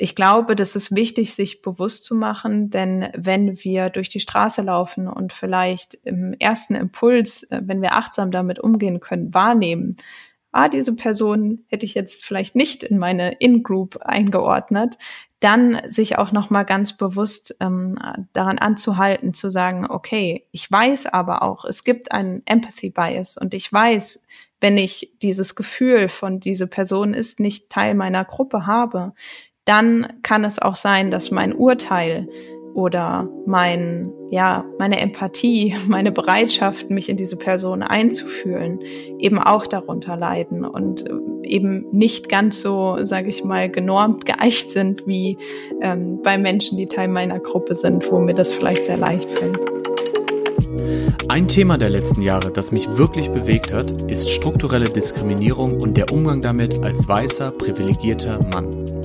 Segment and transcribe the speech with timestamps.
[0.00, 4.62] ich glaube, das ist wichtig, sich bewusst zu machen, denn wenn wir durch die Straße
[4.62, 9.96] laufen und vielleicht im ersten Impuls, äh, wenn wir achtsam damit umgehen können, wahrnehmen,
[10.52, 14.98] ah, diese Person hätte ich jetzt vielleicht nicht in meine In-Group eingeordnet,
[15.40, 17.98] dann sich auch noch mal ganz bewusst ähm,
[18.32, 23.52] daran anzuhalten, zu sagen, okay, ich weiß aber auch, es gibt einen Empathy Bias und
[23.52, 24.26] ich weiß,
[24.60, 29.12] wenn ich dieses Gefühl von diese Person ist nicht Teil meiner Gruppe habe,
[29.68, 32.28] dann kann es auch sein, dass mein Urteil
[32.74, 38.78] oder mein, ja, meine Empathie, meine Bereitschaft, mich in diese Person einzufühlen,
[39.18, 44.70] eben auch darunter leiden und äh, eben nicht ganz so, sage ich mal, genormt geeicht
[44.70, 45.36] sind wie
[45.82, 49.58] ähm, bei Menschen, die Teil meiner Gruppe sind, wo mir das vielleicht sehr leicht fällt.
[51.28, 56.12] Ein Thema der letzten Jahre, das mich wirklich bewegt hat, ist strukturelle Diskriminierung und der
[56.12, 58.97] Umgang damit als weißer, privilegierter Mann.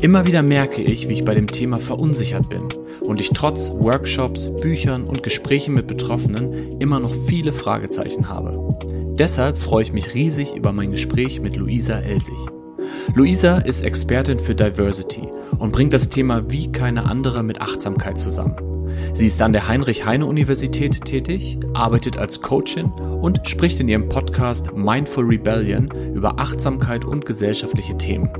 [0.00, 2.68] Immer wieder merke ich, wie ich bei dem Thema verunsichert bin
[3.00, 8.76] und ich trotz Workshops, Büchern und Gesprächen mit Betroffenen immer noch viele Fragezeichen habe.
[9.18, 12.36] Deshalb freue ich mich riesig über mein Gespräch mit Luisa Elsig.
[13.14, 18.69] Luisa ist Expertin für Diversity und bringt das Thema wie keine andere mit Achtsamkeit zusammen.
[19.12, 25.24] Sie ist an der Heinrich-Heine-Universität tätig, arbeitet als Coachin und spricht in ihrem Podcast Mindful
[25.24, 28.30] Rebellion über Achtsamkeit und gesellschaftliche Themen.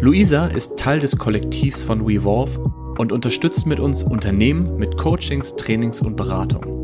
[0.00, 2.60] Luisa ist Teil des Kollektivs von WeVolve
[2.98, 6.78] und unterstützt mit uns Unternehmen mit Coachings, Trainings und Beratung.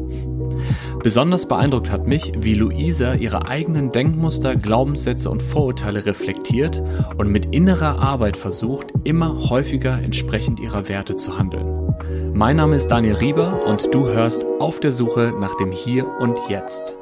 [1.05, 6.83] Besonders beeindruckt hat mich, wie Luisa ihre eigenen Denkmuster, Glaubenssätze und Vorurteile reflektiert
[7.19, 11.94] und mit innerer Arbeit versucht, immer häufiger entsprechend ihrer Werte zu handeln.
[12.33, 16.38] Mein Name ist Daniel Rieber und du hörst auf der Suche nach dem Hier und
[16.48, 16.96] Jetzt.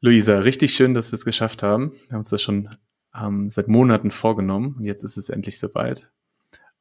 [0.00, 1.92] Luisa, richtig schön, dass wir es geschafft haben.
[1.92, 2.70] Wir haben uns das schon
[3.14, 6.10] ähm, seit Monaten vorgenommen und jetzt ist es endlich soweit.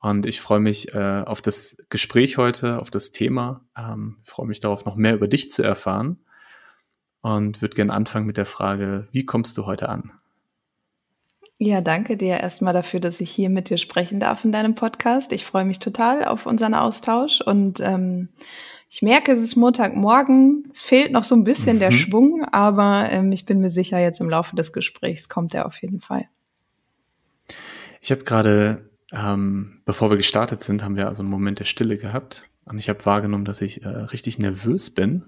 [0.01, 3.65] Und ich freue mich äh, auf das Gespräch heute, auf das Thema.
[3.77, 6.19] Ähm, freue mich darauf, noch mehr über dich zu erfahren.
[7.21, 10.11] Und würde gerne anfangen mit der Frage, wie kommst du heute an?
[11.57, 15.33] Ja, danke dir erstmal dafür, dass ich hier mit dir sprechen darf in deinem Podcast.
[15.33, 18.29] Ich freue mich total auf unseren Austausch und ähm,
[18.89, 20.69] ich merke, es ist Montagmorgen.
[20.71, 21.79] Es fehlt noch so ein bisschen mhm.
[21.81, 25.65] der Schwung, aber ähm, ich bin mir sicher, jetzt im Laufe des Gesprächs kommt er
[25.65, 26.29] auf jeden Fall.
[27.99, 31.97] Ich habe gerade ähm, bevor wir gestartet sind, haben wir also einen Moment der Stille
[31.97, 32.47] gehabt.
[32.65, 35.25] Und ich habe wahrgenommen, dass ich äh, richtig nervös bin.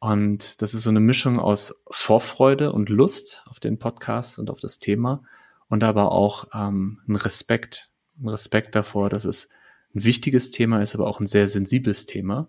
[0.00, 4.60] Und das ist so eine Mischung aus Vorfreude und Lust auf den Podcast und auf
[4.60, 5.22] das Thema.
[5.68, 7.90] Und aber auch ähm, ein Respekt.
[8.20, 9.48] Ein Respekt davor, dass es
[9.94, 12.48] ein wichtiges Thema ist, aber auch ein sehr sensibles Thema.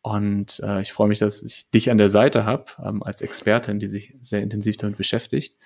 [0.00, 3.80] Und äh, ich freue mich, dass ich dich an der Seite habe, ähm, als Expertin,
[3.80, 5.56] die sich sehr intensiv damit beschäftigt.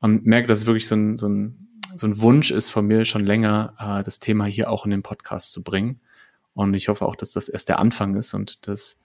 [0.00, 1.67] Und merke, dass es wirklich so ein, so ein
[1.98, 5.02] so ein Wunsch ist von mir schon länger, äh, das Thema hier auch in den
[5.02, 6.00] Podcast zu bringen.
[6.54, 9.00] Und ich hoffe auch, dass das erst der Anfang ist und dass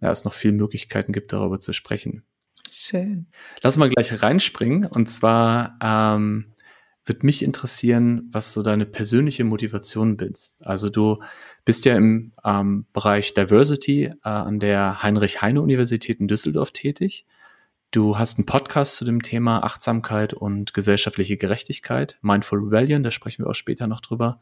[0.00, 2.24] ja, es noch viele Möglichkeiten gibt, darüber zu sprechen.
[2.70, 3.26] Schön.
[3.62, 4.86] Lass mal gleich reinspringen.
[4.86, 6.52] Und zwar ähm,
[7.04, 10.56] wird mich interessieren, was so deine persönliche Motivation bist.
[10.60, 11.22] Also du
[11.64, 17.26] bist ja im ähm, Bereich Diversity äh, an der Heinrich-Heine-Universität in Düsseldorf tätig.
[17.92, 23.44] Du hast einen Podcast zu dem Thema Achtsamkeit und gesellschaftliche Gerechtigkeit, Mindful Rebellion, da sprechen
[23.44, 24.40] wir auch später noch drüber.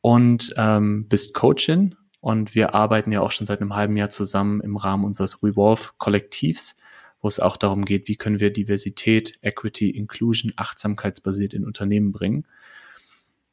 [0.00, 4.60] Und ähm, bist Coachin und wir arbeiten ja auch schon seit einem halben Jahr zusammen
[4.62, 6.76] im Rahmen unseres Revolve-Kollektivs,
[7.20, 12.48] wo es auch darum geht, wie können wir Diversität, Equity, Inclusion, achtsamkeitsbasiert in Unternehmen bringen.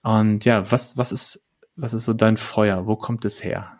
[0.01, 2.87] Und ja, was, was ist, was ist so dein Feuer?
[2.87, 3.78] Wo kommt es her?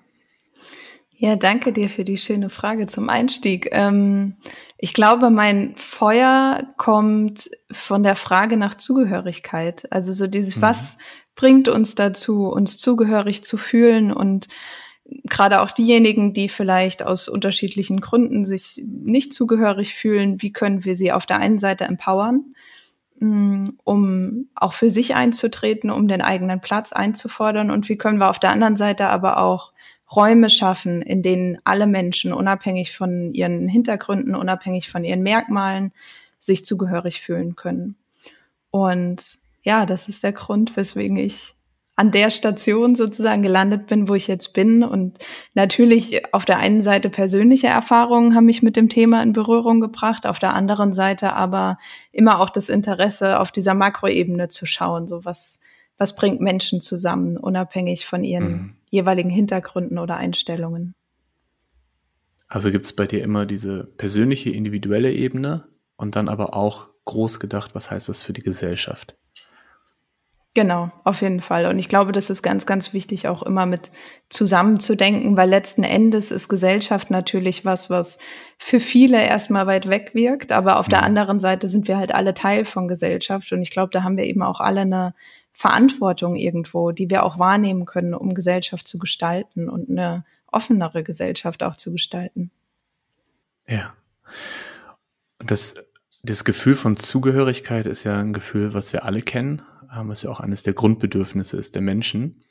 [1.22, 3.68] Ja, danke dir für die schöne Frage zum Einstieg.
[3.74, 4.38] Ähm,
[4.78, 9.92] ich glaube, mein Feuer kommt von der Frage nach Zugehörigkeit.
[9.92, 10.62] Also so dieses, mhm.
[10.62, 10.98] was
[11.36, 14.48] bringt uns dazu, uns zugehörig zu fühlen und
[15.26, 20.96] gerade auch diejenigen, die vielleicht aus unterschiedlichen Gründen sich nicht zugehörig fühlen, wie können wir
[20.96, 22.54] sie auf der einen Seite empowern,
[23.20, 28.30] mm, um auch für sich einzutreten, um den eigenen Platz einzufordern und wie können wir
[28.30, 29.74] auf der anderen Seite aber auch
[30.16, 35.92] Räume schaffen, in denen alle Menschen unabhängig von ihren Hintergründen, unabhängig von ihren Merkmalen
[36.40, 37.96] sich zugehörig fühlen können.
[38.72, 41.56] Und ja, das ist der Grund, weswegen ich
[42.00, 44.84] an der Station sozusagen gelandet bin, wo ich jetzt bin.
[44.84, 45.18] Und
[45.54, 50.26] natürlich auf der einen Seite persönliche Erfahrungen haben mich mit dem Thema in Berührung gebracht,
[50.26, 51.78] auf der anderen Seite aber
[52.14, 55.60] immer auch das Interesse, auf dieser Makroebene zu schauen, so was,
[56.00, 60.96] was bringt Menschen zusammen, unabhängig von ihren mhm jeweiligen Hintergründen oder Einstellungen.
[62.48, 65.66] Also gibt es bei dir immer diese persönliche, individuelle Ebene
[65.98, 69.16] und dann aber auch groß gedacht, was heißt das für die Gesellschaft?
[70.56, 71.68] Genau, auf jeden Fall.
[71.68, 73.92] Und ich glaube, das ist ganz, ganz wichtig, auch immer mit
[74.30, 78.18] zusammenzudenken, weil letzten Endes ist Gesellschaft natürlich was, was
[78.58, 80.52] für viele erstmal weit weg wirkt.
[80.52, 80.92] Aber auf mhm.
[80.92, 83.52] der anderen Seite sind wir halt alle Teil von Gesellschaft.
[83.52, 85.14] Und ich glaube, da haben wir eben auch alle eine
[85.60, 91.64] Verantwortung irgendwo, die wir auch wahrnehmen können, um Gesellschaft zu gestalten und eine offenere Gesellschaft
[91.64, 92.50] auch zu gestalten.
[93.68, 93.94] Ja.
[95.40, 95.76] Das,
[96.24, 100.40] das Gefühl von Zugehörigkeit ist ja ein Gefühl, was wir alle kennen was ja auch
[100.40, 102.42] eines der Grundbedürfnisse ist der Menschen.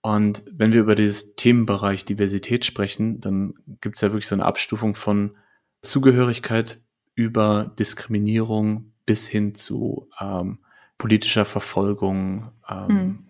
[0.00, 4.44] Und wenn wir über dieses Themenbereich Diversität sprechen, dann gibt es ja wirklich so eine
[4.44, 5.36] Abstufung von
[5.82, 6.80] Zugehörigkeit
[7.14, 10.58] über Diskriminierung bis hin zu ähm,
[10.98, 13.26] politischer Verfolgung, ähm, mhm.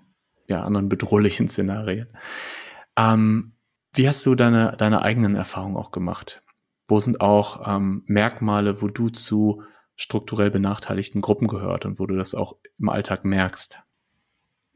[0.48, 2.08] ja, anderen bedrohlichen Szenarien.
[2.96, 3.52] Ähm,
[3.94, 6.42] wie hast du deine, deine eigenen Erfahrungen auch gemacht?
[6.88, 9.62] Wo sind auch ähm, Merkmale, wo du zu
[9.96, 13.80] strukturell benachteiligten Gruppen gehört und wo du das auch im Alltag merkst?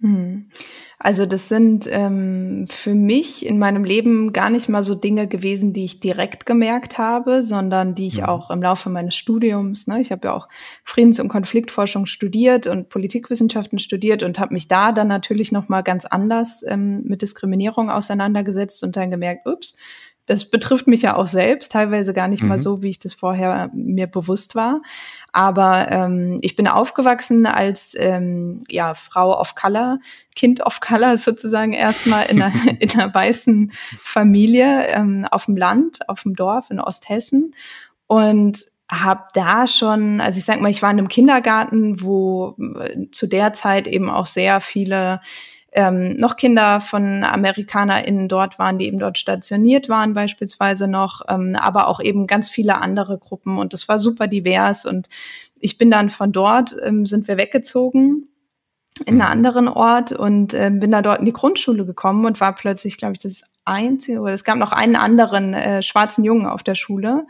[0.00, 0.49] Hm.
[0.99, 5.73] Also das sind ähm, für mich in meinem Leben gar nicht mal so Dinge gewesen,
[5.73, 8.25] die ich direkt gemerkt habe, sondern die ich ja.
[8.25, 8.29] Mhm.
[8.31, 10.49] auch im Laufe meines Studiums, ne, ich habe ja auch
[10.85, 15.82] Friedens- und Konfliktforschung studiert und Politikwissenschaften studiert und habe mich da dann natürlich noch mal
[15.82, 19.76] ganz anders ähm, mit Diskriminierung auseinandergesetzt und dann gemerkt, ups,
[20.31, 22.50] das betrifft mich ja auch selbst, teilweise gar nicht mhm.
[22.50, 24.81] mal so, wie ich das vorher mir bewusst war.
[25.32, 29.99] Aber ähm, ich bin aufgewachsen als ähm, ja, Frau of Color,
[30.37, 36.09] Kind of Color sozusagen erstmal in einer, in einer weißen Familie ähm, auf dem Land,
[36.09, 37.56] auf dem Dorf in Osthessen.
[38.06, 43.11] Und habe da schon, also ich sag mal, ich war in einem Kindergarten, wo äh,
[43.11, 45.21] zu der Zeit eben auch sehr viele
[45.72, 51.56] ähm, noch Kinder von AmerikanerInnen dort waren, die eben dort stationiert waren, beispielsweise noch, ähm,
[51.56, 53.58] aber auch eben ganz viele andere Gruppen.
[53.58, 54.84] Und das war super divers.
[54.84, 55.08] Und
[55.58, 58.26] ich bin dann von dort, ähm, sind wir weggezogen
[59.06, 59.46] in einen mhm.
[59.46, 63.14] anderen Ort und äh, bin da dort in die Grundschule gekommen und war plötzlich, glaube
[63.14, 67.26] ich, das einzige, oder es gab noch einen anderen äh, schwarzen Jungen auf der Schule.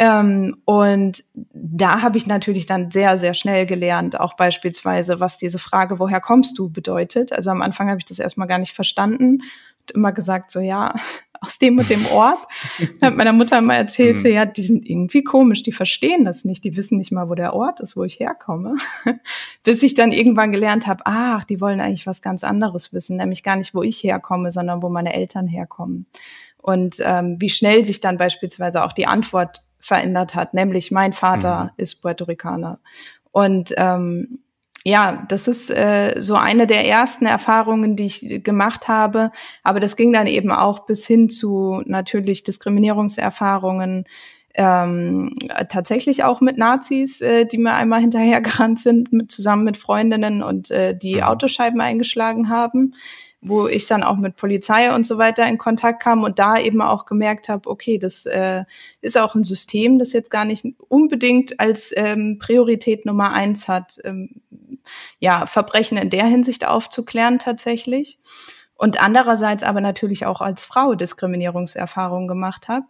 [0.00, 5.58] Ähm, und da habe ich natürlich dann sehr, sehr schnell gelernt, auch beispielsweise, was diese
[5.58, 7.34] Frage, woher kommst du, bedeutet.
[7.34, 9.42] Also am Anfang habe ich das erstmal gar nicht verstanden
[9.82, 10.94] und immer gesagt, so ja,
[11.42, 12.38] aus dem und dem Ort.
[12.78, 14.34] Dann hat meiner Mutter immer erzählt, so mhm.
[14.34, 17.52] ja, die sind irgendwie komisch, die verstehen das nicht, die wissen nicht mal, wo der
[17.52, 18.76] Ort ist, wo ich herkomme.
[19.64, 23.42] Bis ich dann irgendwann gelernt habe, ach, die wollen eigentlich was ganz anderes wissen, nämlich
[23.42, 26.06] gar nicht, wo ich herkomme, sondern wo meine Eltern herkommen.
[26.56, 31.64] Und ähm, wie schnell sich dann beispielsweise auch die Antwort verändert hat, nämlich mein Vater
[31.64, 31.70] mhm.
[31.76, 32.78] ist Puerto Ricaner.
[33.32, 34.40] Und ähm,
[34.84, 39.30] ja, das ist äh, so eine der ersten Erfahrungen, die ich gemacht habe.
[39.62, 44.04] Aber das ging dann eben auch bis hin zu natürlich Diskriminierungserfahrungen,
[44.54, 45.34] ähm,
[45.68, 50.70] tatsächlich auch mit Nazis, äh, die mir einmal hinterhergerannt sind, mit, zusammen mit Freundinnen und
[50.70, 51.22] äh, die mhm.
[51.22, 52.94] Autoscheiben eingeschlagen haben
[53.42, 56.82] wo ich dann auch mit Polizei und so weiter in Kontakt kam und da eben
[56.82, 58.64] auch gemerkt habe, okay, das äh,
[59.00, 63.98] ist auch ein System, das jetzt gar nicht unbedingt als ähm, Priorität Nummer eins hat,
[64.04, 64.42] ähm,
[65.20, 68.18] ja, Verbrechen in der Hinsicht aufzuklären tatsächlich.
[68.74, 72.86] Und andererseits aber natürlich auch als Frau Diskriminierungserfahrungen gemacht habe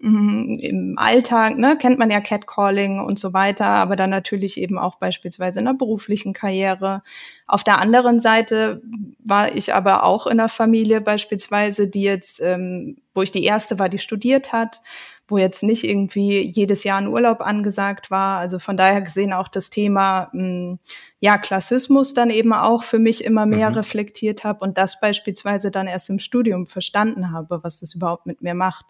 [0.00, 4.96] im Alltag, ne, kennt man ja Catcalling und so weiter, aber dann natürlich eben auch
[4.96, 7.02] beispielsweise in der beruflichen Karriere.
[7.46, 8.82] Auf der anderen Seite
[9.24, 13.78] war ich aber auch in einer Familie beispielsweise, die jetzt, ähm, wo ich die erste
[13.78, 14.82] war, die studiert hat,
[15.26, 18.38] wo jetzt nicht irgendwie jedes Jahr ein Urlaub angesagt war.
[18.38, 20.78] Also von daher gesehen auch das Thema mh, hm,
[21.20, 23.76] ja Klassismus dann eben auch für mich immer mehr mhm.
[23.76, 28.42] reflektiert habe und das beispielsweise dann erst im Studium verstanden habe, was das überhaupt mit
[28.42, 28.84] mir macht.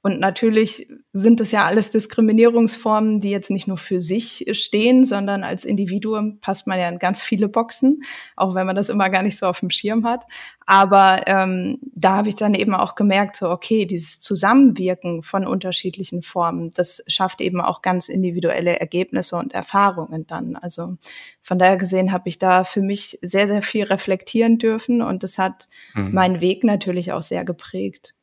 [0.00, 5.42] Und natürlich sind es ja alles Diskriminierungsformen, die jetzt nicht nur für sich stehen, sondern
[5.42, 8.02] als Individuum passt man ja in ganz viele Boxen,
[8.36, 10.24] auch wenn man das immer gar nicht so auf dem Schirm hat.
[10.66, 16.22] Aber ähm, da habe ich dann eben auch gemerkt, so okay, dieses Zusammenwirken von unterschiedlichen
[16.22, 20.54] Formen, das schafft eben auch ganz individuelle Ergebnisse und Erfahrungen dann.
[20.54, 20.96] Also
[21.42, 25.38] von daher gesehen habe ich da für mich sehr, sehr viel reflektieren dürfen und das
[25.38, 26.12] hat mhm.
[26.12, 28.14] meinen Weg natürlich auch sehr geprägt.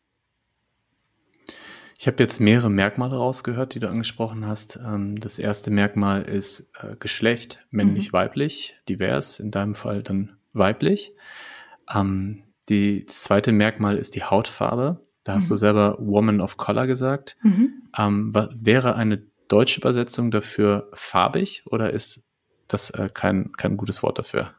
[1.98, 4.78] Ich habe jetzt mehrere Merkmale rausgehört, die du angesprochen hast.
[4.86, 8.14] Ähm, das erste Merkmal ist äh, Geschlecht, männlich, mhm.
[8.14, 11.14] weiblich, divers, in deinem Fall dann weiblich.
[11.94, 15.00] Ähm, die, das zweite Merkmal ist die Hautfarbe.
[15.24, 15.50] Da hast mhm.
[15.50, 17.38] du selber Woman of Color gesagt.
[17.44, 17.84] Mhm.
[17.98, 22.26] Ähm, was, wäre eine deutsche Übersetzung dafür farbig oder ist
[22.68, 24.52] das äh, kein, kein gutes Wort dafür?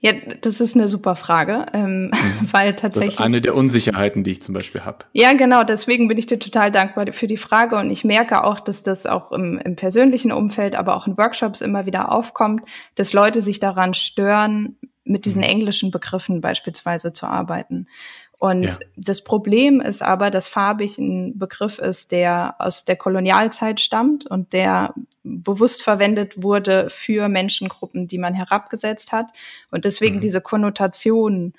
[0.00, 2.12] Ja, das ist eine super Frage, ähm, mhm.
[2.52, 3.16] weil tatsächlich.
[3.16, 5.04] Das ist eine der Unsicherheiten, die ich zum Beispiel habe.
[5.12, 5.62] Ja, genau.
[5.62, 9.06] Deswegen bin ich dir total dankbar für die Frage und ich merke auch, dass das
[9.06, 12.62] auch im, im persönlichen Umfeld, aber auch in Workshops immer wieder aufkommt,
[12.96, 15.48] dass Leute sich daran stören, mit diesen mhm.
[15.48, 17.86] englischen Begriffen beispielsweise zu arbeiten.
[18.42, 18.76] Und ja.
[18.96, 24.52] das Problem ist aber, dass farbig ein Begriff ist, der aus der Kolonialzeit stammt und
[24.52, 29.30] der bewusst verwendet wurde für Menschengruppen, die man herabgesetzt hat.
[29.70, 30.20] Und deswegen mhm.
[30.22, 31.52] diese Konnotation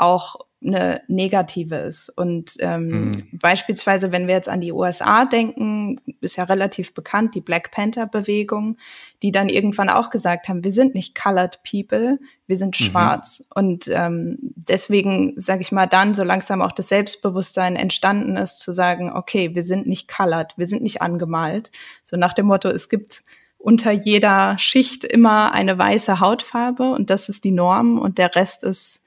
[0.00, 2.10] auch eine negative ist.
[2.10, 3.28] Und ähm, mhm.
[3.32, 8.76] beispielsweise, wenn wir jetzt an die USA denken, ist ja relativ bekannt, die Black Panther-Bewegung,
[9.22, 12.84] die dann irgendwann auch gesagt haben, wir sind nicht colored people, wir sind mhm.
[12.84, 13.46] schwarz.
[13.54, 18.72] Und ähm, deswegen, sage ich mal, dann so langsam auch das Selbstbewusstsein entstanden ist, zu
[18.72, 21.70] sagen, okay, wir sind nicht colored, wir sind nicht angemalt.
[22.02, 23.22] So nach dem Motto, es gibt
[23.56, 28.64] unter jeder Schicht immer eine weiße Hautfarbe und das ist die Norm und der Rest
[28.64, 29.06] ist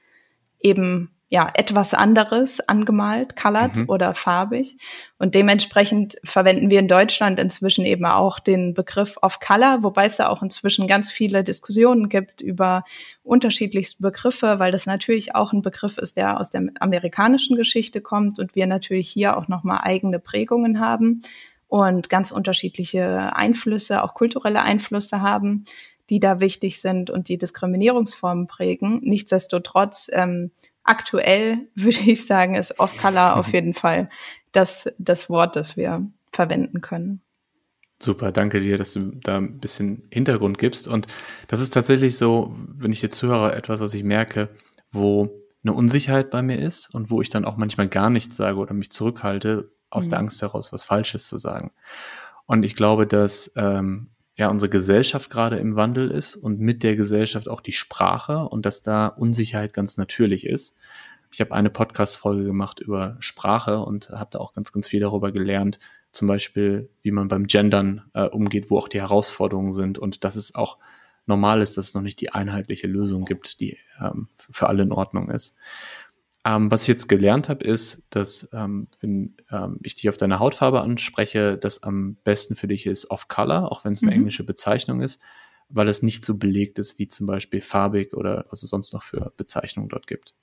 [0.64, 3.88] eben ja, etwas anderes angemalt, colored mhm.
[3.88, 4.76] oder farbig.
[5.18, 10.16] Und dementsprechend verwenden wir in Deutschland inzwischen eben auch den Begriff of Color, wobei es
[10.16, 12.84] da auch inzwischen ganz viele Diskussionen gibt über
[13.24, 18.38] unterschiedlichste Begriffe, weil das natürlich auch ein Begriff ist, der aus der amerikanischen Geschichte kommt
[18.38, 21.22] und wir natürlich hier auch nochmal eigene Prägungen haben
[21.66, 25.64] und ganz unterschiedliche Einflüsse, auch kulturelle Einflüsse haben
[26.10, 29.00] die da wichtig sind und die Diskriminierungsformen prägen.
[29.02, 30.50] Nichtsdestotrotz ähm,
[30.82, 34.08] aktuell würde ich sagen, ist Off-Color auf jeden Fall
[34.52, 37.20] das, das Wort, das wir verwenden können.
[38.02, 40.88] Super, danke dir, dass du da ein bisschen Hintergrund gibst.
[40.88, 41.06] Und
[41.48, 44.50] das ist tatsächlich so, wenn ich jetzt höre, etwas, was ich merke,
[44.90, 45.30] wo
[45.62, 48.74] eine Unsicherheit bei mir ist und wo ich dann auch manchmal gar nichts sage oder
[48.74, 50.10] mich zurückhalte, aus mhm.
[50.10, 51.70] der Angst heraus, was Falsches zu sagen.
[52.46, 56.96] Und ich glaube, dass ähm, ja unsere Gesellschaft gerade im Wandel ist und mit der
[56.96, 60.76] Gesellschaft auch die Sprache und dass da Unsicherheit ganz natürlich ist.
[61.32, 65.32] Ich habe eine Podcast-Folge gemacht über Sprache und habe da auch ganz, ganz viel darüber
[65.32, 65.78] gelernt,
[66.12, 70.36] zum Beispiel, wie man beim Gendern äh, umgeht, wo auch die Herausforderungen sind und dass
[70.36, 70.78] es auch
[71.26, 74.92] normal ist, dass es noch nicht die einheitliche Lösung gibt, die ähm, für alle in
[74.92, 75.56] Ordnung ist.
[76.46, 80.38] Ähm, was ich jetzt gelernt habe, ist, dass ähm, wenn ähm, ich dich auf deine
[80.38, 84.18] Hautfarbe anspreche, das am besten für dich ist Off-Color, auch wenn es eine mhm.
[84.18, 85.20] englische Bezeichnung ist,
[85.70, 89.02] weil es nicht so belegt ist wie zum Beispiel farbig oder was es sonst noch
[89.02, 90.34] für Bezeichnungen dort gibt.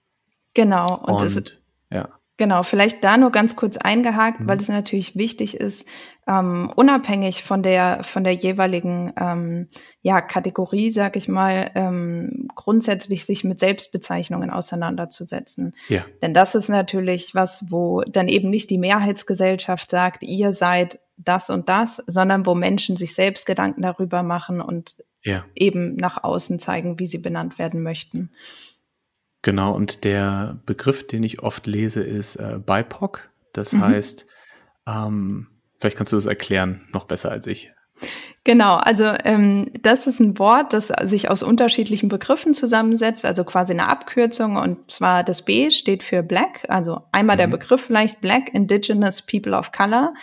[0.55, 0.96] Genau.
[0.96, 2.10] Und, und es, ja.
[2.41, 4.48] Genau, vielleicht da nur ganz kurz eingehakt, mhm.
[4.48, 5.88] weil es natürlich wichtig ist,
[6.27, 9.67] ähm, unabhängig von der von der jeweiligen ähm,
[10.01, 15.75] ja Kategorie, sag ich mal, ähm, grundsätzlich sich mit Selbstbezeichnungen auseinanderzusetzen.
[15.88, 16.03] Ja.
[16.24, 21.51] Denn das ist natürlich was, wo dann eben nicht die Mehrheitsgesellschaft sagt, ihr seid das
[21.51, 25.45] und das, sondern wo Menschen sich selbst Gedanken darüber machen und ja.
[25.53, 28.31] eben nach außen zeigen, wie sie benannt werden möchten.
[29.41, 33.29] Genau, und der Begriff, den ich oft lese, ist äh, BIPOC.
[33.53, 33.81] Das mhm.
[33.81, 34.25] heißt,
[34.88, 35.48] ähm,
[35.79, 37.71] vielleicht kannst du das erklären, noch besser als ich.
[38.43, 43.74] Genau, also ähm, das ist ein Wort, das sich aus unterschiedlichen Begriffen zusammensetzt, also quasi
[43.74, 44.55] eine Abkürzung.
[44.55, 47.39] Und zwar das B steht für Black, also einmal mhm.
[47.39, 50.15] der Begriff vielleicht Black Indigenous People of Color.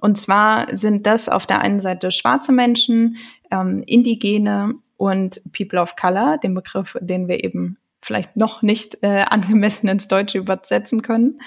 [0.00, 3.16] Und zwar sind das auf der einen Seite schwarze Menschen,
[3.50, 9.24] ähm, Indigene und People of Color, den Begriff, den wir eben vielleicht noch nicht äh,
[9.30, 11.40] angemessen ins Deutsche übersetzen können.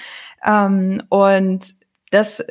[0.44, 1.74] Ähm, und
[2.10, 2.44] das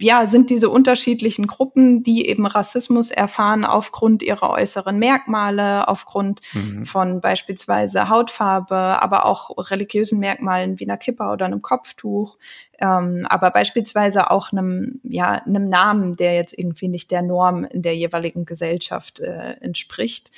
[0.00, 6.84] ja sind diese unterschiedlichen Gruppen, die eben Rassismus erfahren aufgrund ihrer äußeren Merkmale, aufgrund mhm.
[6.84, 12.38] von beispielsweise Hautfarbe, aber auch religiösen Merkmalen wie einer Kippa oder einem Kopftuch,
[12.78, 17.82] ähm, aber beispielsweise auch einem ja einem Namen, der jetzt irgendwie nicht der Norm in
[17.82, 20.30] der jeweiligen Gesellschaft äh, entspricht.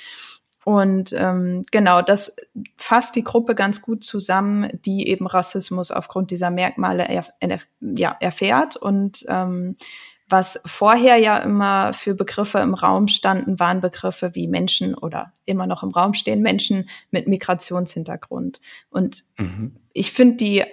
[0.65, 2.35] Und ähm, genau, das
[2.75, 8.75] fasst die Gruppe ganz gut zusammen, die eben Rassismus aufgrund dieser Merkmale er, ja, erfährt.
[8.75, 9.75] Und ähm,
[10.27, 15.67] was vorher ja immer für Begriffe im Raum standen, waren Begriffe wie Menschen oder immer
[15.67, 18.59] noch im Raum stehen Menschen mit Migrationshintergrund.
[18.89, 19.75] Und mhm.
[19.93, 20.63] ich finde die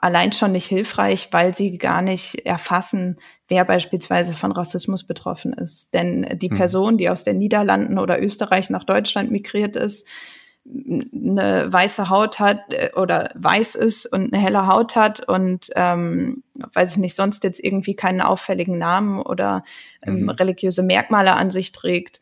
[0.00, 3.18] allein schon nicht hilfreich, weil sie gar nicht erfassen,
[3.48, 5.92] wer beispielsweise von Rassismus betroffen ist.
[5.94, 6.56] Denn die mhm.
[6.56, 10.06] Person, die aus den Niederlanden oder Österreich nach Deutschland migriert ist,
[10.64, 16.44] eine weiße Haut hat äh, oder weiß ist und eine helle Haut hat und ähm,
[16.54, 19.64] weiß ich nicht, sonst jetzt irgendwie keinen auffälligen Namen oder
[20.02, 20.28] ähm, mhm.
[20.30, 22.20] religiöse Merkmale an sich trägt,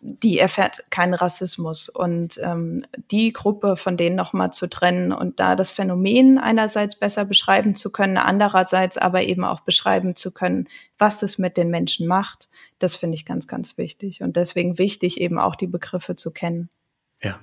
[0.00, 1.88] die erfährt keinen Rassismus.
[1.88, 7.24] Und ähm, die Gruppe von denen nochmal zu trennen und da das Phänomen einerseits besser
[7.24, 12.06] beschreiben zu können, andererseits aber eben auch beschreiben zu können, was es mit den Menschen
[12.06, 14.22] macht, das finde ich ganz, ganz wichtig.
[14.22, 16.68] Und deswegen wichtig, eben auch die Begriffe zu kennen.
[17.22, 17.38] Ja.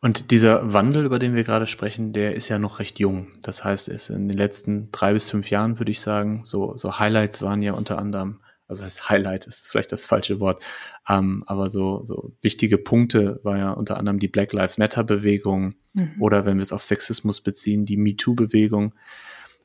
[0.00, 3.28] Und dieser Wandel, über den wir gerade sprechen, der ist ja noch recht jung.
[3.42, 6.98] Das heißt, ist in den letzten drei bis fünf Jahren, würde ich sagen, so, so
[6.98, 10.60] Highlights waren ja unter anderem, also das Highlight ist vielleicht das falsche Wort,
[11.08, 15.74] ähm, aber so, so wichtige Punkte war ja unter anderem die Black Lives Matter Bewegung
[15.92, 16.14] mhm.
[16.18, 18.94] oder wenn wir es auf Sexismus beziehen, die MeToo Bewegung.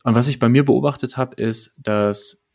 [0.03, 2.45] Und was ich bei mir beobachtet habe, ist, dass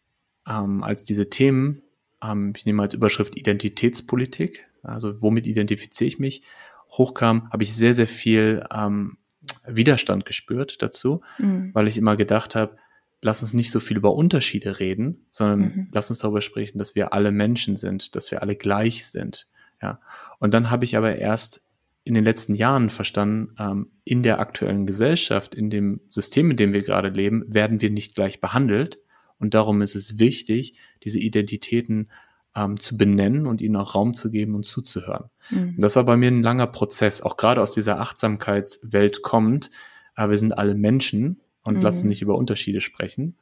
[0.47, 1.83] ähm, als diese Themen,
[2.23, 6.43] ähm, ich nehme als Überschrift Identitätspolitik, also womit identifiziere ich mich,
[6.93, 9.19] hochkam, habe ich sehr, sehr viel ähm,
[9.67, 11.71] Widerstand gespürt dazu, mhm.
[11.73, 12.77] weil ich immer gedacht habe,
[13.21, 15.89] lass uns nicht so viel über Unterschiede reden, sondern mhm.
[15.93, 19.49] lass uns darüber sprechen, dass wir alle Menschen sind, dass wir alle gleich sind.
[19.81, 20.01] Ja.
[20.39, 21.65] Und dann habe ich aber erst
[22.05, 26.73] in den letzten Jahren verstanden, ähm, in der aktuellen Gesellschaft, in dem System, in dem
[26.73, 28.99] wir gerade leben, werden wir nicht gleich behandelt.
[29.39, 32.11] Und darum ist es wichtig, diese Identitäten
[32.55, 35.31] ähm, zu benennen und ihnen auch Raum zu geben und zuzuhören.
[35.51, 35.77] Mhm.
[35.79, 39.71] das war bei mir ein langer Prozess, auch gerade aus dieser Achtsamkeitswelt kommt.
[40.17, 41.83] Äh, wir sind alle Menschen und mhm.
[41.83, 43.37] lassen nicht über Unterschiede sprechen.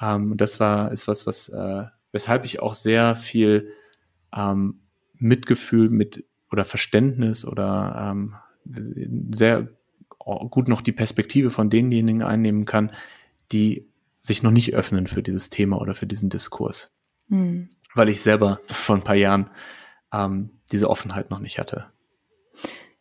[0.00, 3.72] Ähm, und das war ist was, was äh, weshalb ich auch sehr viel
[4.34, 4.80] ähm,
[5.14, 8.34] Mitgefühl mit oder Verständnis oder ähm,
[9.34, 9.68] sehr
[10.18, 12.92] gut noch die Perspektive von denjenigen einnehmen kann,
[13.52, 13.86] die
[14.20, 16.92] sich noch nicht öffnen für dieses Thema oder für diesen Diskurs.
[17.28, 19.50] Mhm weil ich selber vor ein paar Jahren
[20.12, 21.86] ähm, diese Offenheit noch nicht hatte.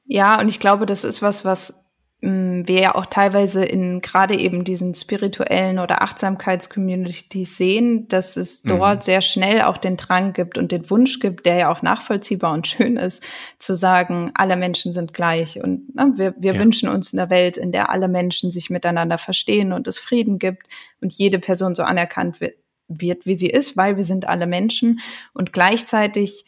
[0.06, 1.86] Ja, und ich glaube, das ist was, was
[2.22, 8.38] mh, mm, wir ja auch teilweise in gerade eben diesen spirituellen oder Achtsamkeitscommunities sehen, dass
[8.38, 8.70] es mhm.
[8.70, 12.54] dort sehr schnell auch den Drang gibt und den Wunsch gibt, der ja auch nachvollziehbar
[12.54, 13.24] und schön ist,
[13.60, 15.62] zu sagen, alle Menschen sind gleich.
[15.62, 16.60] Und na, wir, wir ja.
[16.60, 20.68] wünschen uns eine Welt, in der alle Menschen sich miteinander verstehen und es Frieden gibt
[21.02, 22.56] und jede Person so anerkannt wird,
[22.88, 25.00] wird, wie sie ist, weil wir sind alle Menschen.
[25.34, 26.46] Und gleichzeitig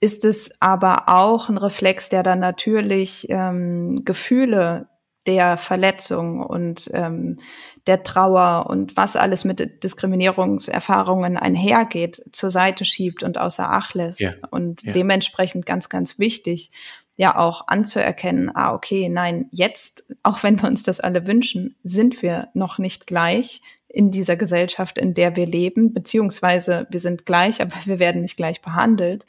[0.00, 4.88] ist es aber auch ein Reflex, der dann natürlich ähm, Gefühle
[5.26, 7.38] der Verletzung und ähm,
[7.86, 14.20] der Trauer und was alles mit Diskriminierungserfahrungen einhergeht, zur Seite schiebt und außer Acht lässt.
[14.20, 14.32] Ja.
[14.50, 14.92] Und ja.
[14.92, 16.70] dementsprechend ganz, ganz wichtig,
[17.16, 22.22] ja auch anzuerkennen, ah, okay, nein, jetzt, auch wenn wir uns das alle wünschen, sind
[22.22, 27.60] wir noch nicht gleich in dieser Gesellschaft, in der wir leben, beziehungsweise wir sind gleich,
[27.62, 29.26] aber wir werden nicht gleich behandelt.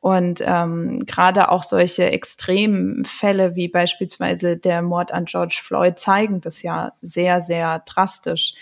[0.00, 6.40] Und ähm, gerade auch solche extremen Fälle wie beispielsweise der Mord an George Floyd zeigen
[6.40, 8.54] das ja sehr, sehr drastisch,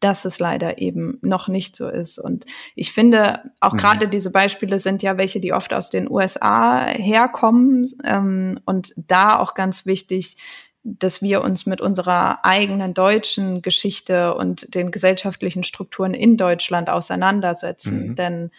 [0.00, 2.18] dass es leider eben noch nicht so ist.
[2.18, 3.78] Und ich finde, auch mhm.
[3.78, 7.86] gerade diese Beispiele sind ja welche, die oft aus den USA herkommen.
[8.04, 10.38] Ähm, und da auch ganz wichtig,
[10.84, 18.08] dass wir uns mit unserer eigenen deutschen Geschichte und den gesellschaftlichen Strukturen in Deutschland auseinandersetzen.
[18.08, 18.14] Mhm.
[18.14, 18.50] Denn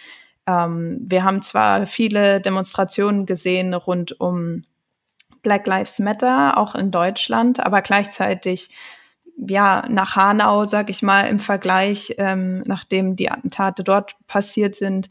[0.46, 4.64] ähm, wir haben zwar viele Demonstrationen gesehen rund um
[5.42, 8.70] Black Lives Matter, auch in Deutschland, aber gleichzeitig
[9.48, 15.10] ja, nach Hanau, sag ich mal, im Vergleich, ähm, nachdem die Attentate dort passiert sind,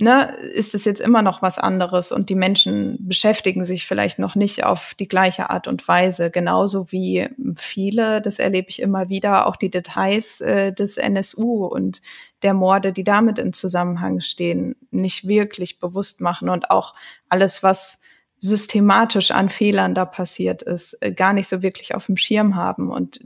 [0.00, 4.34] ne, ist es jetzt immer noch was anderes und die Menschen beschäftigen sich vielleicht noch
[4.34, 9.46] nicht auf die gleiche Art und Weise, genauso wie viele, das erlebe ich immer wieder,
[9.46, 12.02] auch die Details äh, des NSU und
[12.42, 16.94] der Morde, die damit in Zusammenhang stehen, nicht wirklich bewusst machen und auch
[17.28, 18.00] alles, was
[18.38, 22.90] systematisch an Fehlern da passiert ist, äh, gar nicht so wirklich auf dem Schirm haben.
[22.90, 23.20] Und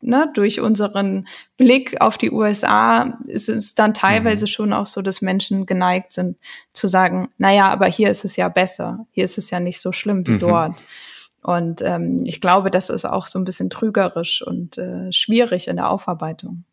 [0.00, 4.48] ne, durch unseren Blick auf die USA ist es dann teilweise mhm.
[4.48, 6.36] schon auch so, dass Menschen geneigt sind
[6.72, 9.92] zu sagen, naja, aber hier ist es ja besser, hier ist es ja nicht so
[9.92, 10.38] schlimm wie mhm.
[10.40, 10.76] dort.
[11.42, 15.76] Und ähm, ich glaube, das ist auch so ein bisschen trügerisch und äh, schwierig in
[15.76, 16.64] der Aufarbeitung.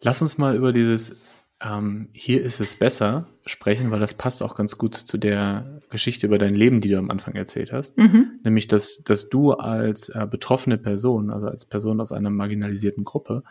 [0.00, 1.16] Lass uns mal über dieses
[1.62, 6.26] ähm, hier ist es besser sprechen, weil das passt auch ganz gut zu der Geschichte
[6.26, 7.96] über dein Leben, die du am Anfang erzählt hast.
[7.96, 8.40] Mhm.
[8.42, 13.42] Nämlich, dass, dass du als äh, betroffene Person, also als Person aus einer marginalisierten Gruppe,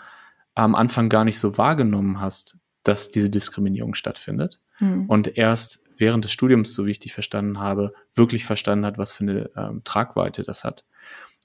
[0.53, 4.59] am Anfang gar nicht so wahrgenommen hast, dass diese Diskriminierung stattfindet.
[4.79, 5.05] Mhm.
[5.07, 9.13] Und erst während des Studiums, so wie ich dich verstanden habe, wirklich verstanden hat, was
[9.13, 10.85] für eine ähm, Tragweite das hat.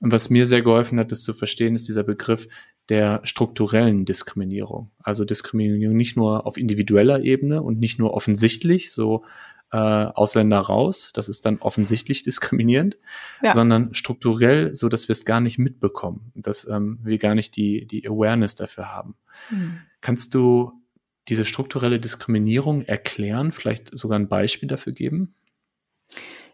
[0.00, 2.48] Und was mir sehr geholfen hat, das zu verstehen, ist dieser Begriff
[2.90, 4.90] der strukturellen Diskriminierung.
[4.98, 9.24] Also Diskriminierung nicht nur auf individueller Ebene und nicht nur offensichtlich, so
[9.72, 12.98] äh, Ausländer raus, das ist dann offensichtlich diskriminierend,
[13.42, 13.55] ja.
[13.55, 17.87] sondern strukturell, so dass wir es gar nicht mitbekommen, dass ähm, wir gar nicht die,
[17.87, 19.14] die Awareness dafür haben.
[19.50, 19.79] Mhm.
[20.00, 20.72] Kannst du
[21.29, 25.35] diese strukturelle Diskriminierung erklären, vielleicht sogar ein Beispiel dafür geben?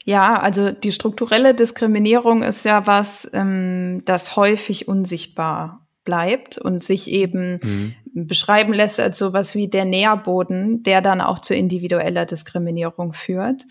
[0.05, 7.11] Ja, also die strukturelle Diskriminierung ist ja was, ähm, das häufig unsichtbar bleibt und sich
[7.11, 7.95] eben mhm.
[8.27, 13.67] beschreiben lässt als sowas wie der Nährboden, der dann auch zu individueller Diskriminierung führt.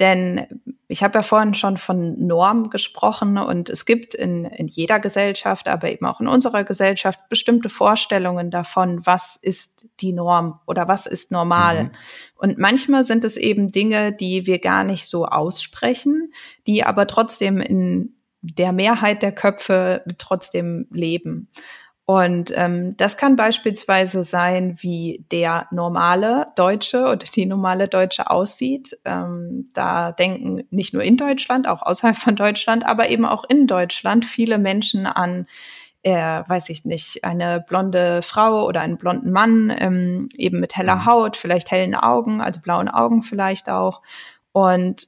[0.00, 0.46] Denn
[0.88, 5.68] ich habe ja vorhin schon von Norm gesprochen und es gibt in, in jeder Gesellschaft,
[5.68, 11.04] aber eben auch in unserer Gesellschaft bestimmte Vorstellungen davon, was ist die Norm oder was
[11.04, 11.84] ist normal.
[11.84, 11.90] Mhm.
[12.36, 16.32] Und manchmal sind es eben Dinge, die wir gar nicht so aussprechen,
[16.66, 21.50] die aber trotzdem in der Mehrheit der Köpfe trotzdem leben.
[22.10, 28.98] Und ähm, das kann beispielsweise sein, wie der normale Deutsche oder die normale Deutsche aussieht.
[29.04, 33.68] Ähm, da denken nicht nur in Deutschland, auch außerhalb von Deutschland, aber eben auch in
[33.68, 35.46] Deutschland viele Menschen an,
[36.02, 40.96] äh, weiß ich nicht, eine blonde Frau oder einen blonden Mann, ähm, eben mit heller
[40.96, 41.06] mhm.
[41.06, 44.02] Haut, vielleicht hellen Augen, also blauen Augen vielleicht auch.
[44.50, 45.06] Und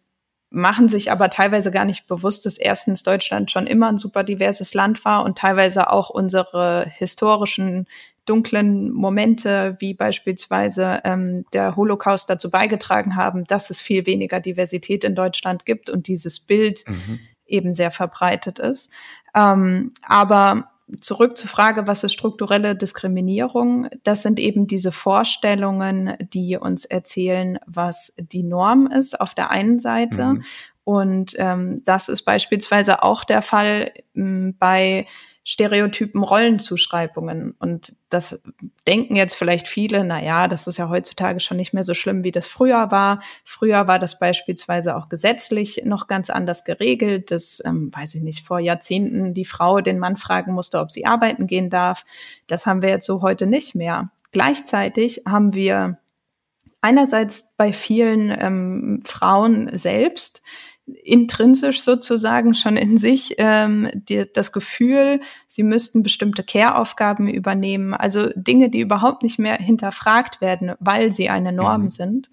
[0.53, 4.75] machen sich aber teilweise gar nicht bewusst, dass erstens Deutschland schon immer ein super diverses
[4.75, 7.87] Land war und teilweise auch unsere historischen
[8.25, 15.03] dunklen Momente, wie beispielsweise ähm, der Holocaust dazu beigetragen haben, dass es viel weniger Diversität
[15.05, 17.19] in Deutschland gibt und dieses Bild mhm.
[17.47, 18.93] eben sehr verbreitet ist.
[19.35, 23.89] Ähm, aber zurück zur Frage, was ist strukturelle Diskriminierung?
[24.05, 29.79] Das sind eben diese Vorstellungen, die uns erzählen, was die Norm ist auf der einen
[29.79, 30.25] Seite.
[30.25, 30.43] Mhm.
[30.85, 35.07] Und ähm, das ist beispielsweise auch der Fall ähm, bei
[35.45, 37.57] stereotypen Rollenzuschreibungen.
[37.59, 38.43] Und das
[38.87, 42.23] denken jetzt vielleicht viele, na ja, das ist ja heutzutage schon nicht mehr so schlimm,
[42.23, 43.21] wie das früher war.
[43.45, 48.47] Früher war das beispielsweise auch gesetzlich noch ganz anders geregelt, dass, ähm, weiß ich nicht,
[48.47, 52.05] vor Jahrzehnten die Frau den Mann fragen musste, ob sie arbeiten gehen darf.
[52.47, 54.11] Das haben wir jetzt so heute nicht mehr.
[54.31, 55.99] Gleichzeitig haben wir
[56.81, 60.43] einerseits bei vielen ähm, Frauen selbst
[60.87, 68.29] intrinsisch sozusagen schon in sich ähm, die, das Gefühl, sie müssten bestimmte Care-Aufgaben übernehmen, also
[68.35, 71.91] Dinge, die überhaupt nicht mehr hinterfragt werden, weil sie eine Norm mhm.
[71.91, 72.31] sind.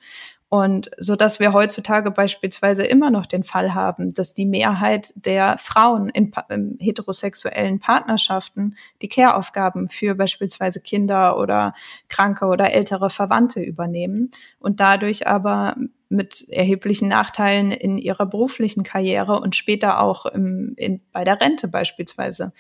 [0.50, 5.60] Und so dass wir heutzutage beispielsweise immer noch den Fall haben, dass die Mehrheit der
[5.60, 11.76] Frauen in, in heterosexuellen Partnerschaften die Care-Aufgaben für beispielsweise Kinder oder
[12.08, 15.76] kranke oder ältere Verwandte übernehmen und dadurch aber
[16.10, 21.68] mit erheblichen Nachteilen in ihrer beruflichen Karriere und später auch im, in, bei der Rente
[21.68, 22.54] beispielsweise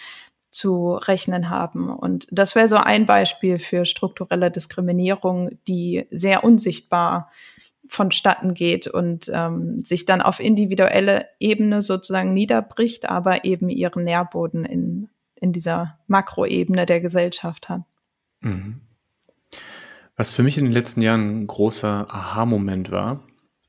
[0.52, 1.90] zu rechnen haben.
[1.90, 7.32] Und das wäre so ein Beispiel für strukturelle Diskriminierung, die sehr unsichtbar
[7.90, 14.64] vonstatten geht und ähm, sich dann auf individuelle Ebene sozusagen niederbricht, aber eben ihren Nährboden
[14.64, 17.82] in, in dieser Makroebene der Gesellschaft hat.
[18.42, 18.82] Mhm.
[20.16, 23.24] Was für mich in den letzten Jahren ein großer Aha-Moment war,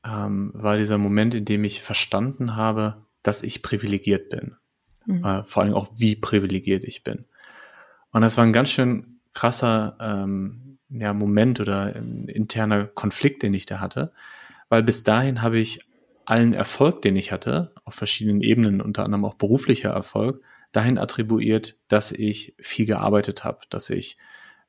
[0.05, 4.55] ähm, war dieser Moment, in dem ich verstanden habe, dass ich privilegiert bin.
[5.07, 5.25] Mhm.
[5.25, 7.25] Äh, vor allem auch, wie privilegiert ich bin.
[8.11, 13.53] Und das war ein ganz schön krasser ähm, ja, Moment oder ein interner Konflikt, den
[13.53, 14.11] ich da hatte.
[14.69, 15.79] Weil bis dahin habe ich
[16.25, 21.77] allen Erfolg, den ich hatte, auf verschiedenen Ebenen, unter anderem auch beruflicher Erfolg, dahin attribuiert,
[21.87, 24.17] dass ich viel gearbeitet habe, dass ich